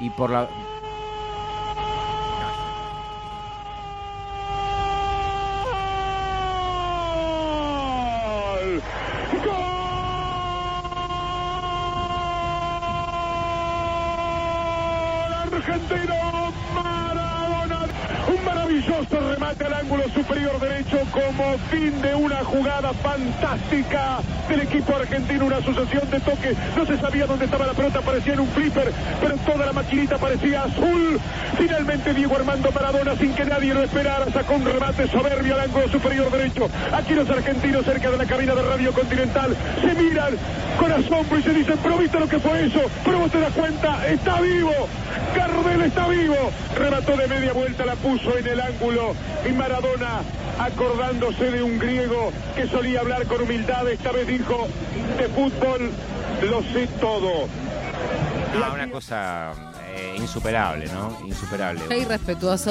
y 0.00 0.10
por 0.10 0.30
la... 0.30 0.48
remate 19.54 19.66
al 19.66 19.80
ángulo 19.80 20.04
superior 20.10 20.58
derecho 20.60 20.98
como 21.10 21.56
fin 21.70 22.00
de 22.02 22.14
una 22.14 22.44
jugada 22.44 22.92
fantástica 22.94 24.18
del 24.48 24.60
equipo 24.60 24.94
argentino. 24.96 25.46
Una 25.46 25.60
sucesión 25.60 26.10
de 26.10 26.20
toques. 26.20 26.56
No 26.76 26.86
se 26.86 26.98
sabía 26.98 27.26
dónde 27.26 27.44
estaba 27.44 27.66
la 27.66 27.72
pelota, 27.72 28.00
parecía 28.00 28.34
en 28.34 28.40
un 28.40 28.48
flipper, 28.48 28.92
pero 29.20 29.36
toda 29.38 29.66
la 29.66 29.72
maquinita 29.72 30.18
parecía 30.18 30.64
azul. 30.64 31.20
Finalmente 31.56 32.14
Diego 32.14 32.36
Armando 32.36 32.70
Maradona, 32.72 33.16
sin 33.16 33.34
que 33.34 33.44
nadie 33.44 33.74
lo 33.74 33.82
esperara, 33.82 34.26
sacó 34.32 34.54
un 34.54 34.64
remate 34.64 35.08
soberbio 35.08 35.54
al 35.54 35.60
ángulo 35.60 35.88
superior 35.88 36.30
derecho. 36.30 36.68
Aquí 36.92 37.14
los 37.14 37.28
argentinos 37.28 37.84
cerca 37.84 38.10
de 38.10 38.16
la 38.16 38.26
cabina 38.26 38.54
de 38.54 38.62
Radio 38.62 38.92
Continental 38.92 39.56
se 39.80 40.02
miran 40.02 40.34
con 40.78 40.92
asombro 40.92 41.38
y 41.38 41.42
se 41.42 41.54
dicen, 41.54 41.78
pero 41.82 41.98
viste 41.98 42.18
lo 42.18 42.28
que 42.28 42.38
fue 42.38 42.66
eso, 42.66 42.80
pero 43.04 43.18
vos 43.18 43.30
te 43.30 43.40
das 43.40 43.52
cuenta, 43.52 44.06
está 44.08 44.40
vivo, 44.40 44.72
Gardel 45.36 45.82
está 45.82 46.08
vivo, 46.08 46.36
remató 46.76 47.16
de 47.16 47.28
media 47.28 47.52
vuelta, 47.52 47.86
la 47.86 47.94
puso 47.94 48.36
en 48.36 48.46
el 48.46 48.60
ángulo 48.60 49.14
y 49.48 49.52
Maradona 49.52 50.20
acordándose 50.58 51.50
de 51.50 51.62
un 51.62 51.78
griego 51.78 52.32
que 52.56 52.66
solía 52.68 53.00
hablar 53.00 53.26
con 53.26 53.42
humildad, 53.42 53.88
esta 53.88 54.12
vez 54.12 54.26
dijo, 54.26 54.68
de 55.18 55.28
fútbol 55.28 55.90
lo 56.48 56.62
sé 56.62 56.86
todo. 57.00 57.48
Ah, 58.62 58.72
una 58.72 58.90
cosa 58.90 59.73
eh, 59.96 60.16
insuperable, 60.18 60.86
¿no? 60.86 61.18
Insuperable. 61.26 61.82
Qué 61.88 61.98
irrespetuoso. 61.98 62.70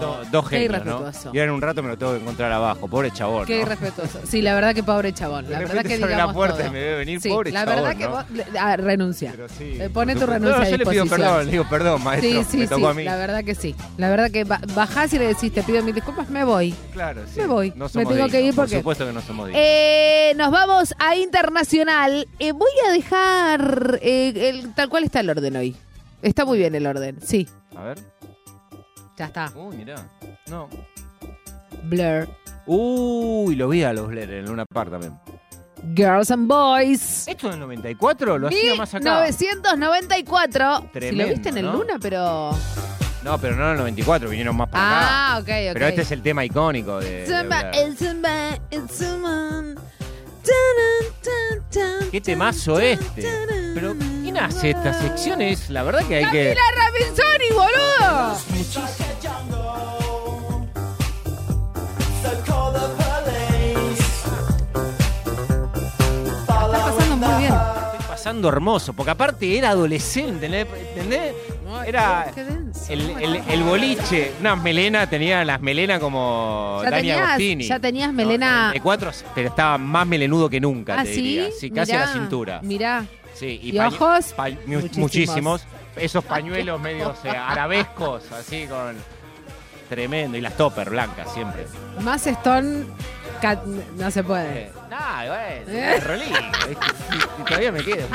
Do- 0.00 0.22
dos 0.30 0.48
Qué 0.48 0.58
genios, 0.60 0.84
¿no? 0.84 1.00
irrespetuoso. 1.00 1.30
Y 1.34 1.38
ahora 1.38 1.50
en 1.50 1.54
un 1.56 1.62
rato 1.62 1.82
me 1.82 1.88
lo 1.88 1.98
tengo 1.98 2.12
que 2.14 2.20
encontrar 2.20 2.52
abajo. 2.52 2.88
Pobre 2.88 3.10
chabón, 3.10 3.46
Qué 3.46 3.56
¿no? 3.56 3.62
irrespetuoso. 3.62 4.20
Sí, 4.26 4.42
la 4.42 4.54
verdad 4.54 4.74
que 4.74 4.82
pobre 4.82 5.12
chabón. 5.12 5.50
La 5.50 5.58
verdad 5.60 5.82
que 5.82 5.94
abre 5.94 5.98
la 6.00 6.06
digamos 6.08 6.34
puerta 6.34 6.56
todo. 6.58 6.66
y 6.66 6.70
me 6.70 6.80
ve 6.80 6.94
venir, 6.96 7.20
sí, 7.20 7.28
pobre 7.28 7.50
La 7.52 7.64
chabón, 7.64 7.76
verdad 7.84 7.96
que 7.96 8.04
¿no? 8.04 8.10
vos 8.10 8.24
ah, 8.58 8.76
renuncia. 8.76 9.34
Sí, 9.58 9.76
Eh, 9.80 9.90
pone 9.92 10.14
tu 10.14 10.26
renuncia 10.26 10.58
No, 10.58 10.62
a 10.64 10.68
yo 10.68 10.76
le 10.76 10.86
pido 10.86 11.06
perdón, 11.06 11.46
le 11.46 11.52
digo 11.52 11.64
perdón, 11.68 12.02
maestro. 12.04 12.30
Sí, 12.42 12.46
sí, 12.50 12.56
me 12.58 12.66
tocó 12.68 12.80
sí. 12.80 12.86
a 12.86 12.94
mí. 12.94 13.04
La 13.04 13.16
verdad 13.16 13.44
que 13.44 13.54
sí. 13.54 13.74
La 13.96 14.10
verdad 14.10 14.30
que 14.30 14.44
ba- 14.44 14.60
bajás 14.74 15.12
y 15.12 15.18
le 15.18 15.26
decís, 15.28 15.52
te 15.52 15.62
pido 15.62 15.82
mil 15.82 15.94
disculpas, 15.94 16.28
me 16.30 16.44
voy. 16.44 16.74
Claro, 16.92 17.22
sí. 17.32 17.40
Me 17.40 17.46
voy. 17.46 17.70
No 17.76 17.86
Me 17.86 17.90
somos 17.90 18.14
tengo 18.14 18.28
que 18.28 18.40
ir 18.42 18.54
porque- 18.54 18.70
Por 18.76 18.78
supuesto 18.80 19.06
que 19.06 19.12
no 19.12 19.20
somos 19.22 19.46
dignos. 19.46 19.62
Eh, 19.64 20.32
nos 20.36 20.50
vamos 20.50 20.94
a 20.98 21.16
internacional. 21.16 22.28
Eh, 22.38 22.52
voy 22.52 22.70
a 22.88 22.92
dejar 22.92 23.98
el, 24.02 24.72
tal 24.74 24.88
cual 24.88 25.04
está 25.04 25.20
el 25.20 25.30
orden 25.30 25.56
hoy. 25.56 25.76
Está 26.22 26.44
muy 26.44 26.58
bien 26.58 26.74
el 26.74 26.86
orden, 26.86 27.18
sí. 27.22 27.48
A 27.76 27.82
ver. 27.82 27.98
Ya 29.16 29.26
está. 29.26 29.52
Uy, 29.54 29.76
mirá. 29.76 29.96
No. 30.48 30.68
Blur. 31.84 32.28
Uy, 32.66 33.56
lo 33.56 33.68
vi 33.68 33.82
a 33.82 33.92
los 33.92 34.08
Blair 34.08 34.30
en 34.30 34.50
una 34.50 34.64
par 34.64 34.90
también. 34.90 35.18
Girls 35.94 36.30
and 36.30 36.46
Boys. 36.46 37.26
¿Esto 37.26 37.48
del 37.50 37.60
94? 37.60 38.38
Lo 38.38 38.48
hacía 38.48 38.74
más 38.74 38.94
acá. 38.94 39.00
1994. 39.00 40.90
si 40.92 41.12
lo 41.12 41.26
viste 41.26 41.48
en 41.48 41.58
el 41.58 41.66
¿no? 41.66 41.72
Luna, 41.72 41.98
pero. 42.00 42.50
No, 43.24 43.38
pero 43.38 43.56
no 43.56 43.64
en 43.66 43.72
el 43.72 43.78
94, 43.78 44.28
vinieron 44.30 44.56
más 44.56 44.68
para 44.68 44.88
acá. 44.88 45.08
Ah, 45.10 45.38
ok, 45.38 45.48
ok. 45.48 45.72
Pero 45.74 45.86
este 45.86 46.02
es 46.02 46.10
el 46.12 46.22
tema 46.22 46.44
icónico 46.44 47.00
de. 47.00 47.20
de 47.20 47.26
Samba, 47.26 47.70
Qué 52.10 52.20
temazo 52.20 52.80
este. 52.80 53.22
Pero, 53.74 53.94
¿quién 54.22 54.36
hace 54.38 54.70
estas 54.70 55.00
secciones? 55.00 55.70
La 55.70 55.82
verdad 55.84 56.06
que 56.06 56.16
hay 56.16 56.30
que. 56.30 56.54
¡Camila 56.54 56.62
Rabinsoni, 56.76 57.48
boludo! 57.54 58.36
Está 66.36 66.84
pasando 66.84 67.16
muy 67.16 67.38
bien. 67.40 67.52
Estoy 67.54 68.06
pasando 68.08 68.48
hermoso, 68.48 68.92
porque 68.92 69.10
aparte 69.10 69.58
era 69.58 69.70
adolescente, 69.70 70.46
¿entendés? 70.46 71.34
Era 71.86 72.32
el, 72.88 73.10
el, 73.10 73.36
el 73.48 73.62
boliche, 73.62 74.32
una 74.40 74.56
melena, 74.56 75.08
tenía 75.08 75.44
las 75.44 75.60
melenas 75.60 76.00
como 76.00 76.80
Ya 76.84 76.90
Dani 76.90 77.02
tenías- 77.08 77.20
Agostini. 77.28 77.64
ya 77.64 77.78
tenías 77.78 78.12
melena- 78.12 78.72
De 78.72 78.80
cuatro, 78.80 79.10
pero 79.34 79.48
estaba 79.48 79.78
más 79.78 80.06
melenudo 80.06 80.48
que 80.50 80.60
nunca, 80.60 81.00
¿Ah, 81.00 81.04
te 81.04 81.14
sí? 81.14 81.22
diría. 81.22 81.48
Sí, 81.58 81.70
casi 81.70 81.92
a 81.92 82.00
la 82.00 82.12
cintura. 82.12 82.60
Mirá. 82.62 83.04
Sí, 83.34 83.58
¿Y 83.62 83.72
pañu- 83.72 83.94
ojos? 83.94 84.34
Muchísimos. 84.66 84.96
muchísimos. 84.98 85.64
Esos 85.96 86.24
pañuelos 86.24 86.80
medios 86.80 87.18
eh, 87.24 87.30
arabescos, 87.30 88.22
así 88.32 88.66
con. 88.66 88.96
Tremendo. 89.88 90.36
Y 90.38 90.40
las 90.40 90.56
topper 90.56 90.90
blancas 90.90 91.32
siempre. 91.34 91.66
Más 92.00 92.26
Stone. 92.26 92.84
cat- 93.40 93.64
no 93.64 94.10
se 94.10 94.22
puede. 94.22 94.64
Eh, 94.64 94.72
bueno, 95.26 95.64
Eh. 95.68 96.00
Y- 96.68 97.40
y 97.40 97.44
todavía 97.44 97.72
me 97.72 97.78
poquito. 97.80 98.06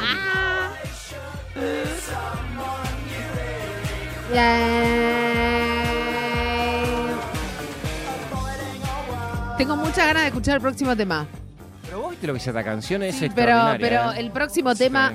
Tengo 9.57 9.77
muchas 9.77 10.05
ganas 10.05 10.23
de 10.23 10.27
escuchar 10.27 10.55
el 10.55 10.61
próximo 10.61 10.95
tema. 10.95 11.25
Pero 11.83 12.01
vos 12.01 12.11
viste 12.11 12.27
lo 12.27 12.33
que 12.33 12.37
es 12.39 12.47
esta 12.47 12.63
canción, 12.63 13.03
es 13.03 13.15
Sí, 13.15 13.29
pero, 13.33 13.73
¿eh? 13.73 14.19
el 14.19 14.31
próximo 14.31 14.75
tema, 14.75 15.13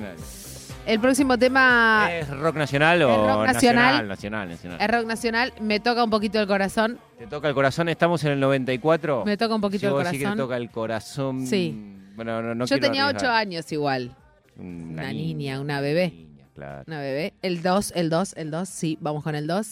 el 0.85 0.99
próximo 0.99 1.37
tema 1.37 2.09
¿Es 2.11 2.27
rock 2.29 2.55
nacional 2.55 3.01
o 3.03 3.27
rock 3.27 3.45
nacional. 3.45 4.07
Nacional, 4.07 4.49
nacional. 4.49 4.81
es 4.81 4.87
rock 4.87 5.05
nacional, 5.05 5.53
me 5.61 5.79
toca 5.79 6.03
un 6.03 6.09
poquito 6.09 6.39
el 6.39 6.47
corazón. 6.47 6.97
¿Te 7.19 7.27
toca 7.27 7.47
el 7.49 7.53
corazón? 7.53 7.89
Estamos 7.89 8.23
en 8.23 8.31
el 8.31 8.39
94. 8.39 9.25
Me 9.25 9.37
toca 9.37 9.53
un 9.53 9.61
poquito 9.61 9.81
si 9.81 9.85
el 9.85 9.91
vos 9.91 10.03
decís 10.05 10.19
que 10.19 10.23
corazón. 10.23 10.37
te 10.37 10.43
toca 10.43 10.57
el 10.57 10.71
corazón. 10.71 11.45
Sí. 11.45 11.97
Bueno, 12.15 12.41
no, 12.41 12.55
no 12.55 12.65
Yo 12.65 12.79
tenía 12.79 13.07
ocho 13.07 13.29
años 13.29 13.71
igual. 13.71 14.15
Una, 14.57 15.03
Una 15.03 15.13
niña, 15.13 15.59
una 15.61 15.81
bebé. 15.81 16.30
Claro. 16.61 16.83
Una 16.87 16.99
bebé. 16.99 17.33
El 17.41 17.61
2, 17.61 17.93
el 17.95 18.09
2, 18.09 18.33
el 18.37 18.51
2. 18.51 18.69
Sí, 18.69 18.97
vamos 19.01 19.23
con 19.23 19.35
el 19.35 19.47
2. 19.47 19.69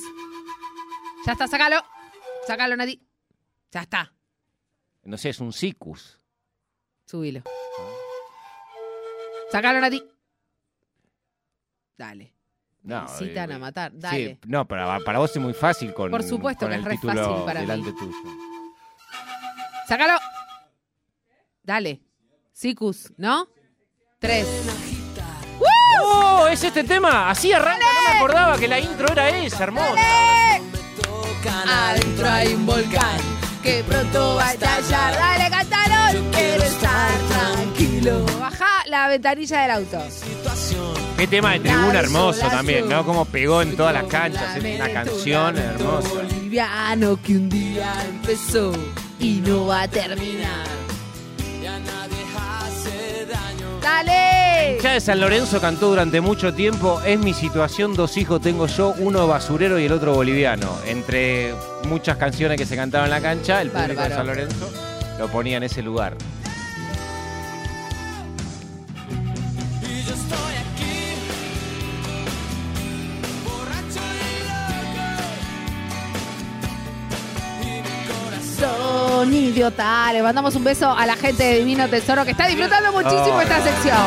Ya 1.25 1.34
está, 1.34 1.48
sácalo. 1.48 1.77
Sácalo, 2.48 2.75
Nati. 2.75 3.00
Ya 3.72 3.81
está. 3.81 4.12
No 5.03 5.17
sé, 5.17 5.29
es 5.29 5.39
un 5.39 5.53
sicus. 5.53 6.19
Subilo. 7.05 7.41
Sácalo, 9.51 9.79
Nati. 9.79 10.03
Dale. 11.98 12.34
No, 12.81 13.01
Necesitan 13.03 13.51
eh, 13.51 13.53
a 13.55 13.60
matar. 13.60 13.91
sí, 13.91 13.98
Dale. 14.00 14.39
no, 14.48 14.65
para, 14.67 15.00
para 15.01 15.19
vos 15.19 15.29
es 15.31 15.41
muy 15.41 15.53
fácil 15.53 15.93
con, 15.93 16.10
Por 16.10 16.24
supuesto 16.24 16.62
con 16.65 16.69
que 16.69 16.75
el 16.75 16.81
es 16.81 16.86
re 16.88 16.96
título 16.96 17.13
fácil 17.25 17.46
para 17.46 17.62
delante 17.62 17.91
mí. 17.91 18.00
tuyo. 18.00 18.13
Sácalo. 19.88 20.17
Dale. 21.62 22.01
Sicus, 22.53 23.12
¿no? 23.17 23.48
Tres. 24.19 24.88
¡Oh! 26.01 26.48
¿Es 26.48 26.63
este 26.63 26.84
tema? 26.84 27.29
Así 27.29 27.53
arranca, 27.53 27.86
no 27.94 28.12
me 28.12 28.18
acordaba 28.18 28.58
que 28.58 28.68
la 28.68 28.79
intro 28.79 29.12
era 29.12 29.29
esa, 29.29 29.63
hermosa. 29.63 30.01
Adentro 31.68 32.29
hay 32.29 32.53
un 32.53 32.65
volcán 32.65 33.20
que 33.63 33.84
pronto 33.88 34.36
va 34.36 34.48
a 34.48 34.53
estallar. 34.53 35.13
Dale, 35.13 35.50
cántalo. 35.50 36.32
Quiero 36.32 36.63
estar 36.63 37.12
tranquilo. 37.29 38.25
Baja 38.39 38.68
la 38.88 39.08
ventanilla 39.08 39.62
del 39.62 39.72
auto. 39.72 40.00
Qué 41.18 41.27
tema 41.27 41.53
de 41.53 41.60
tribuna 41.60 42.00
hermoso 42.00 42.48
también, 42.48 42.88
¿no? 42.88 43.06
Como 43.06 43.25
pegó 43.25 43.62
en 43.62 43.75
todas 43.75 43.94
las 43.94 44.06
canchas, 44.06 44.56
es 44.56 44.75
una 44.75 44.89
canción 44.91 45.58
hermosa. 45.58 46.10
Boliviano 46.10 47.22
que 47.22 47.34
un 47.34 47.50
día 47.50 47.94
empezó 48.08 48.72
y 49.20 49.41
no 49.46 49.68
va 49.68 49.82
a 49.84 49.88
terminar. 49.88 50.78
Dale. 54.03 54.79
Ya 54.82 54.94
de 54.94 55.01
San 55.01 55.20
Lorenzo 55.20 55.60
cantó 55.60 55.89
durante 55.89 56.22
mucho 56.22 56.53
tiempo 56.53 57.01
Es 57.06 57.20
mi 57.20 57.34
situación, 57.34 57.96
dos 57.96 58.15
hijos 58.18 58.39
tengo 58.39 58.68
yo, 58.68 58.94
uno 59.00 59.27
basurero 59.27 59.77
y 59.77 59.86
el 59.86 59.91
otro 59.91 60.13
boliviano. 60.13 60.77
Entre 60.86 61.53
muchas 61.84 62.18
canciones 62.18 62.58
que 62.58 62.65
se 62.65 62.75
cantaban 62.75 63.08
en 63.08 63.12
la 63.12 63.22
cancha, 63.22 63.62
el 63.62 63.72
público 63.72 64.01
de. 64.01 64.10
San 64.10 64.27
Lorenzo 64.27 64.70
lo 65.18 65.27
ponía 65.27 65.58
en 65.58 65.63
ese 65.63 65.82
lugar. 65.82 66.15
Son 79.29 79.36
idiota. 79.38 80.12
Le 80.12 80.24
mandamos 80.24 80.55
un 80.55 80.63
beso 80.63 80.89
a 80.91 81.05
la 81.05 81.15
gente 81.15 81.43
de 81.43 81.59
Divino 81.59 81.88
Tesoro 81.88 82.25
que 82.25 82.31
está 82.31 82.48
disfrutando 82.48 82.91
muchísimo 82.91 83.36
Oh, 83.36 83.41
esta 83.41 83.62
sección. 83.62 83.98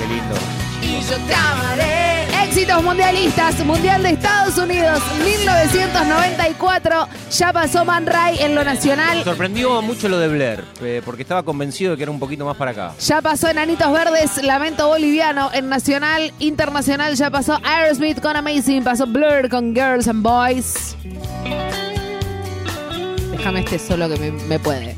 Qué 0.00 0.06
lindo. 0.08 0.34
Y 0.82 1.00
yo 1.08 1.16
te 1.28 1.34
amaré. 1.34 2.24
Éxitos 2.44 2.82
mundialistas. 2.82 3.64
Mundial 3.64 4.02
de 4.02 4.10
Estados 4.10 4.58
Unidos 4.58 5.00
1994. 5.24 7.08
Ya 7.30 7.52
pasó 7.52 7.84
Man 7.84 8.04
Ray 8.06 8.38
en 8.40 8.54
lo 8.56 8.62
Me 8.64 8.72
nacional. 8.74 9.22
sorprendió 9.22 9.80
mucho 9.80 10.08
lo 10.08 10.18
de 10.18 10.26
Blair, 10.28 10.64
eh, 10.82 11.02
porque 11.04 11.22
estaba 11.22 11.44
convencido 11.44 11.92
de 11.92 11.96
que 11.96 12.02
era 12.02 12.10
un 12.12 12.18
poquito 12.18 12.44
más 12.44 12.56
para 12.56 12.72
acá. 12.72 12.92
Ya 12.98 13.22
pasó 13.22 13.48
Enanitos 13.48 13.92
Verdes, 13.92 14.42
Lamento 14.42 14.88
Boliviano. 14.88 15.50
En 15.52 15.68
Nacional, 15.68 16.32
Internacional 16.40 17.14
ya 17.14 17.30
pasó 17.30 17.60
Aerosmith 17.62 18.20
con 18.20 18.36
Amazing. 18.36 18.82
Pasó 18.82 19.06
Blur 19.06 19.48
con 19.48 19.72
Girls 19.72 20.08
and 20.08 20.22
Boys. 20.22 20.96
Déjame 23.44 23.60
este 23.60 23.78
solo 23.78 24.08
que 24.08 24.18
me, 24.18 24.30
me 24.30 24.58
puede. 24.58 24.96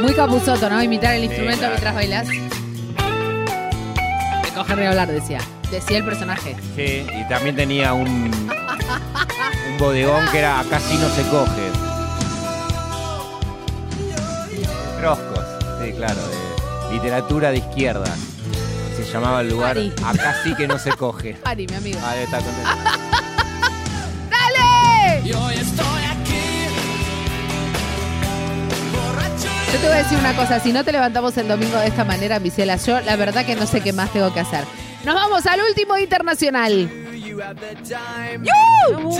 Muy 0.00 0.14
capuzoto, 0.14 0.70
¿no? 0.70 0.82
Imitar 0.82 1.14
el 1.14 1.24
instrumento 1.24 1.58
claro. 1.58 1.74
mientras 1.74 1.94
bailas. 1.94 2.26
Me 2.26 2.48
coge 4.54 4.76
de 4.76 4.86
hablar, 4.86 5.08
decía. 5.08 5.40
Decía 5.70 5.98
el 5.98 6.06
personaje. 6.06 6.56
Sí, 6.74 7.06
y 7.14 7.28
también 7.28 7.54
tenía 7.54 7.92
un, 7.92 8.08
un 8.08 9.78
bodegón 9.78 10.24
que 10.32 10.38
era 10.38 10.62
sí 10.62 10.96
no 10.96 11.10
se 11.10 11.22
coge. 11.28 11.75
Claro, 15.96 16.20
de 16.28 16.94
literatura 16.94 17.50
de 17.50 17.58
izquierda. 17.58 18.14
Se 18.96 19.04
llamaba 19.12 19.40
el 19.40 19.50
lugar 19.50 19.72
Ari. 19.72 19.92
Acá 20.04 20.36
sí 20.42 20.54
que 20.54 20.66
no 20.66 20.78
se 20.78 20.90
coge. 20.90 21.36
Ari, 21.44 21.66
mi 21.66 21.74
amigo. 21.74 21.98
Ah, 22.02 22.12
debe 22.12 22.24
estar 22.24 22.42
contento. 22.42 22.70
¡Dale! 24.30 25.22
Yo 29.72 29.82
te 29.82 29.88
voy 29.88 29.96
a 29.96 30.02
decir 30.02 30.18
una 30.18 30.34
cosa, 30.34 30.60
si 30.60 30.72
no 30.72 30.84
te 30.84 30.92
levantamos 30.92 31.36
el 31.36 31.48
domingo 31.48 31.76
de 31.78 31.88
esta 31.88 32.04
manera, 32.04 32.38
Vicela, 32.38 32.76
yo 32.76 33.00
la 33.00 33.16
verdad 33.16 33.44
que 33.44 33.56
no 33.56 33.66
sé 33.66 33.80
qué 33.82 33.92
más 33.92 34.10
tengo 34.12 34.32
que 34.32 34.40
hacer. 34.40 34.64
Nos 35.04 35.14
vamos 35.14 35.44
al 35.46 35.60
último 35.60 35.98
internacional. 35.98 37.05
Uh, 37.36 39.14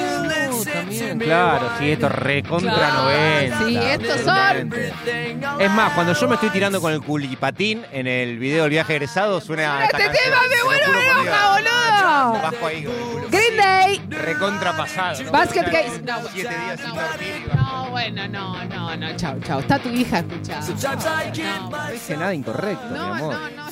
también, 0.64 1.18
claro, 1.18 1.70
sí, 1.78 1.90
esto 1.90 2.08
recontra 2.08 2.73
Claro, 2.75 3.02
90. 3.04 3.58
sí, 3.66 3.76
estos 3.76 4.20
son-. 4.23 5.60
Es 5.60 5.71
más, 5.71 5.93
cuando 5.93 6.12
yo 6.14 6.28
me 6.28 6.34
estoy 6.34 6.50
tirando 6.50 6.80
con 6.80 6.93
el 6.93 7.02
culipatín 7.02 7.84
en 7.93 8.06
el 8.06 8.38
video 8.38 8.62
del 8.62 8.71
viaje 8.71 8.95
egresado, 8.95 9.40
suena 9.40 9.84
esta 9.84 9.99
Este 9.99 10.08
canción. 10.08 10.25
tema 10.25 10.43
me 10.49 10.56
lo 10.56 10.64
vuelve 10.64 10.84
juro 10.86 10.99
por 10.99 11.25
loca, 11.25 11.50
boludo. 11.52 12.43
Bajo 12.43 12.67
ahí 12.67 12.84
con 12.84 12.95
el 12.95 13.00
culo. 13.00 13.28
Green 13.30 13.56
Day. 13.56 14.02
Recontra 14.08 14.76
pasado. 14.76 15.30
Basket 15.30 15.64
Case. 15.64 16.00
No, 16.02 16.19
Siete 16.32 16.49
días 16.58 16.80
sin 16.80 16.88
no, 16.88 16.95
dormir. 16.95 17.49
bajo. 17.52 17.76
no, 17.84 17.90
bueno, 17.90 18.28
no, 18.28 18.64
no, 18.64 18.97
no, 18.97 19.17
chau, 19.17 19.40
chau. 19.40 19.60
Está 19.60 19.78
tu 19.78 19.88
hija 19.90 20.19
escuchando. 20.21 20.75
No, 20.75 21.71
No 21.71 21.90
dije 21.90 22.17
nada 22.17 22.34
incorrecto, 22.34 22.86
mi 22.88 22.95
no, 22.99 23.14
amor. 23.14 23.34
no, 23.34 23.50
no. 23.50 23.65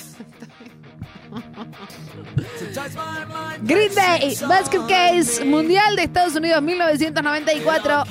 Green 3.62 3.94
Day, 3.94 4.36
Basket 4.48 4.80
Case, 4.88 5.44
Mundial 5.44 5.96
de 5.96 6.02
Estados 6.04 6.34
Unidos 6.34 6.62
1994. 6.62 8.04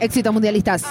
Éxitos 0.00 0.32
mundialistas. 0.32 0.84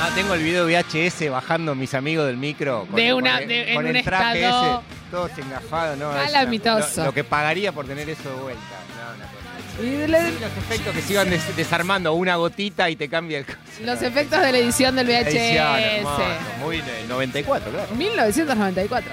Ah, 0.00 0.10
tengo 0.14 0.34
el 0.34 0.42
video 0.42 0.66
VHS 0.66 1.28
bajando 1.30 1.74
mis 1.74 1.92
amigos 1.94 2.26
del 2.26 2.36
micro. 2.36 2.86
Con, 2.86 2.94
De 2.96 3.12
una- 3.12 3.38
con, 3.38 3.48
de- 3.48 3.68
en 3.70 3.74
con 3.74 3.86
un 3.86 3.96
el 3.96 4.04
traje 4.04 4.44
estado- 4.44 4.78
ese, 4.78 5.10
todos 5.10 5.38
engafados, 5.38 5.98
¿no? 5.98 6.10
Calamitoso. 6.12 6.78
Es 6.86 6.94
una- 6.94 7.04
Lo, 7.04 7.10
lo 7.10 7.14
que 7.14 7.24
pagaría 7.24 7.72
por 7.72 7.86
tener 7.86 8.08
eso 8.08 8.28
de 8.30 8.36
vuelta. 8.36 8.60
No, 8.62 9.24
cosa. 9.24 9.37
Y 9.80 10.06
le- 10.08 10.32
los 10.32 10.56
efectos 10.56 10.94
que 10.94 11.02
se 11.02 11.12
iban 11.12 11.30
des- 11.30 11.56
desarmando 11.56 12.12
una 12.14 12.36
gotita 12.36 12.90
y 12.90 12.96
te 12.96 13.08
cambia 13.08 13.38
el 13.38 13.46
los 13.84 14.02
efectos 14.02 14.40
de 14.42 14.52
la 14.52 14.58
edición 14.58 14.96
del 14.96 15.08
Edición, 15.08 15.66
VHS. 15.66 15.96
hermoso. 15.98 16.22
Muy 16.60 16.80
del 16.80 17.08
94, 17.08 17.70
claro. 17.70 17.94
1994. 17.94 19.12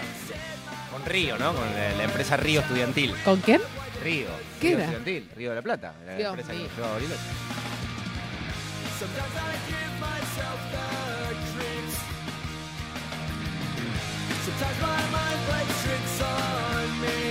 Con 0.91 1.05
Río, 1.05 1.37
¿no? 1.37 1.53
Con 1.53 1.63
la, 1.75 1.91
la 1.97 2.03
empresa 2.03 2.35
Río 2.37 2.61
Estudiantil. 2.61 3.13
¿Con 3.23 3.39
quién? 3.41 3.61
Río. 4.03 4.27
¿Qué 4.59 4.69
Río 4.69 4.77
era? 4.77 4.85
Estudiantil, 4.85 5.29
Río 5.35 5.49
de 5.51 5.55
la 5.55 5.61
Plata. 5.61 5.93
La 6.05 6.15
Dios 6.15 6.29
empresa 6.29 6.51
que 6.51 6.57
mío. 6.57 6.67
nos 6.67 6.75
llevaba 6.75 6.91
a 6.91 6.93
Bariloche. 6.95 7.21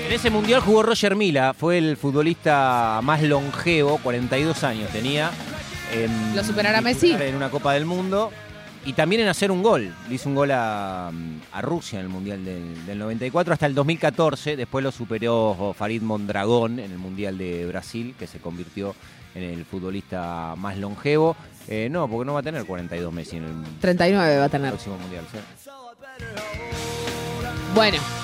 En 0.06 0.12
ese 0.12 0.28
mundial 0.28 0.60
jugó 0.60 0.82
Roger 0.82 1.16
Mila, 1.16 1.54
fue 1.54 1.78
el 1.78 1.96
futbolista 1.96 3.00
más 3.02 3.22
longevo, 3.22 3.98
42 3.98 4.62
años 4.62 4.90
tenía. 4.90 5.30
En, 5.94 6.36
¿Lo 6.36 6.44
superará 6.44 6.82
Messi? 6.82 7.12
En 7.12 7.34
una 7.34 7.48
Copa 7.48 7.72
del 7.72 7.86
Mundo. 7.86 8.30
Y 8.84 8.92
también 8.92 9.22
en 9.22 9.28
hacer 9.28 9.50
un 9.50 9.62
gol. 9.62 9.94
Le 10.08 10.14
hizo 10.14 10.28
un 10.28 10.34
gol 10.34 10.50
a, 10.50 11.08
a 11.08 11.62
Rusia 11.62 11.98
en 12.00 12.04
el 12.04 12.10
Mundial 12.10 12.44
del, 12.44 12.84
del 12.84 12.98
94 12.98 13.54
hasta 13.54 13.64
el 13.64 13.74
2014. 13.74 14.56
Después 14.56 14.84
lo 14.84 14.92
superó 14.92 15.74
Farid 15.76 16.02
Mondragón 16.02 16.80
en 16.80 16.92
el 16.92 16.98
Mundial 16.98 17.38
de 17.38 17.64
Brasil, 17.64 18.14
que 18.18 18.26
se 18.26 18.40
convirtió 18.40 18.94
en 19.34 19.42
el 19.42 19.64
futbolista 19.64 20.54
más 20.58 20.76
longevo. 20.76 21.34
Eh, 21.66 21.88
no, 21.90 22.06
porque 22.08 22.26
no 22.26 22.34
va 22.34 22.40
a 22.40 22.42
tener 22.42 22.66
42 22.66 23.10
Messi 23.10 23.38
en 23.38 23.44
el 23.44 23.80
39 23.80 24.38
va 24.38 24.44
a 24.44 24.48
tener. 24.50 24.68
próximo 24.70 24.98
Mundial. 24.98 25.24
¿sí? 25.32 25.38
Bueno. 27.74 28.23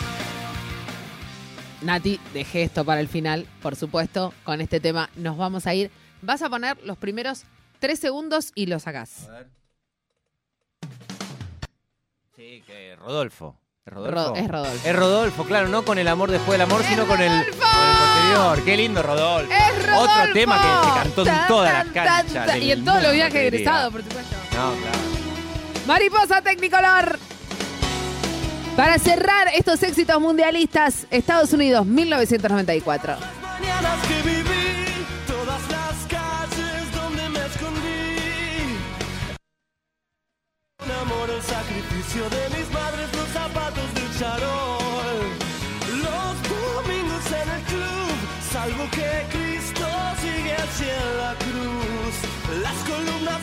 Nati, 1.82 2.20
dejé 2.34 2.62
esto 2.64 2.84
para 2.84 3.00
el 3.00 3.08
final, 3.08 3.46
por 3.62 3.74
supuesto. 3.76 4.34
Con 4.44 4.60
este 4.60 4.80
tema 4.80 5.08
nos 5.16 5.36
vamos 5.36 5.66
a 5.66 5.74
ir. 5.74 5.90
Vas 6.22 6.42
a 6.42 6.50
poner 6.50 6.76
los 6.84 6.98
primeros 6.98 7.44
tres 7.78 7.98
segundos 7.98 8.52
y 8.54 8.66
lo 8.66 8.78
sacás. 8.78 9.28
Sí, 12.36 12.62
que 12.66 12.96
Rodolfo. 12.96 13.56
¿Es 13.86 13.92
Ro- 13.94 14.10
Rodolfo? 14.10 14.36
es 14.36 14.48
Rodolfo. 14.48 14.88
Es 14.88 14.96
Rodolfo, 14.96 15.44
claro, 15.44 15.68
no 15.68 15.84
con 15.84 15.98
el 15.98 16.06
amor 16.08 16.30
después 16.30 16.52
del 16.52 16.60
amor, 16.62 16.82
¡Es 16.82 16.86
sino 16.88 17.06
con 17.06 17.20
el, 17.20 17.28
con 17.30 17.38
el 17.48 17.54
posterior. 17.58 18.64
Qué 18.64 18.76
lindo 18.76 19.02
Rodolfo. 19.02 19.52
¡Es 19.52 19.86
Rodolfo! 19.86 20.12
Otro 20.20 20.32
tema 20.34 20.56
que 20.56 20.88
se 20.88 20.94
cantó 20.94 21.26
en 21.26 21.46
todas 21.48 21.72
las 21.72 21.86
canchas. 21.94 22.26
tan, 22.26 22.46
tan. 22.46 22.46
del 22.46 22.62
Y 22.62 22.72
en 22.72 22.84
todos 22.84 23.02
los 23.02 23.12
viajes 23.12 23.34
egresados, 23.36 23.92
por 23.92 24.02
supuesto. 24.02 24.36
No, 24.52 24.72
claro. 24.72 24.98
Mariposa 25.86 26.42
Tecnicolor. 26.42 27.18
Para 28.76 28.98
cerrar 28.98 29.48
estos 29.54 29.82
éxitos 29.82 30.20
mundialistas, 30.20 31.06
Estados 31.10 31.52
Unidos, 31.52 31.86
1994. 31.86 33.16
mañanas 33.60 34.06
que 34.06 34.22
viví, 34.28 35.06
todas 35.26 35.62
las 35.70 35.96
calles 36.08 36.92
donde 36.94 37.28
me 37.28 37.40
escondí. 37.46 38.78
Un 40.84 40.90
amor, 41.02 41.30
el 41.30 41.42
sacrificio 41.42 42.22
de 42.30 42.42
mis 42.56 42.70
madres, 42.72 43.08
los 43.12 43.28
zapatos 43.28 43.94
del 43.94 44.18
charol. 44.18 45.18
Los 46.06 46.32
domingos 46.48 47.26
en 47.42 47.48
el 47.56 47.62
club, 47.70 48.14
salvo 48.52 48.84
que 48.96 49.10
Cristo 49.34 49.86
sigue 50.22 50.54
hacia 50.54 50.98
la 51.22 51.34
cruz. 51.44 52.14
Las 52.62 52.78
columnas 52.90 53.39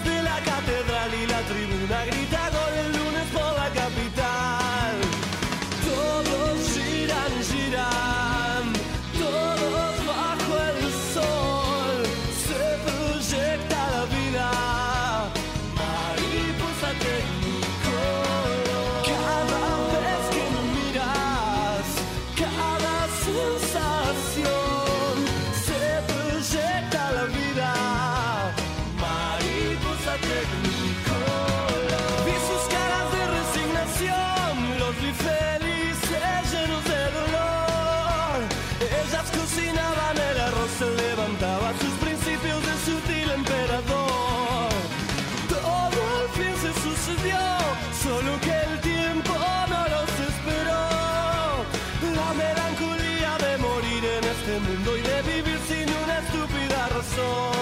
melancolía 57.17 57.56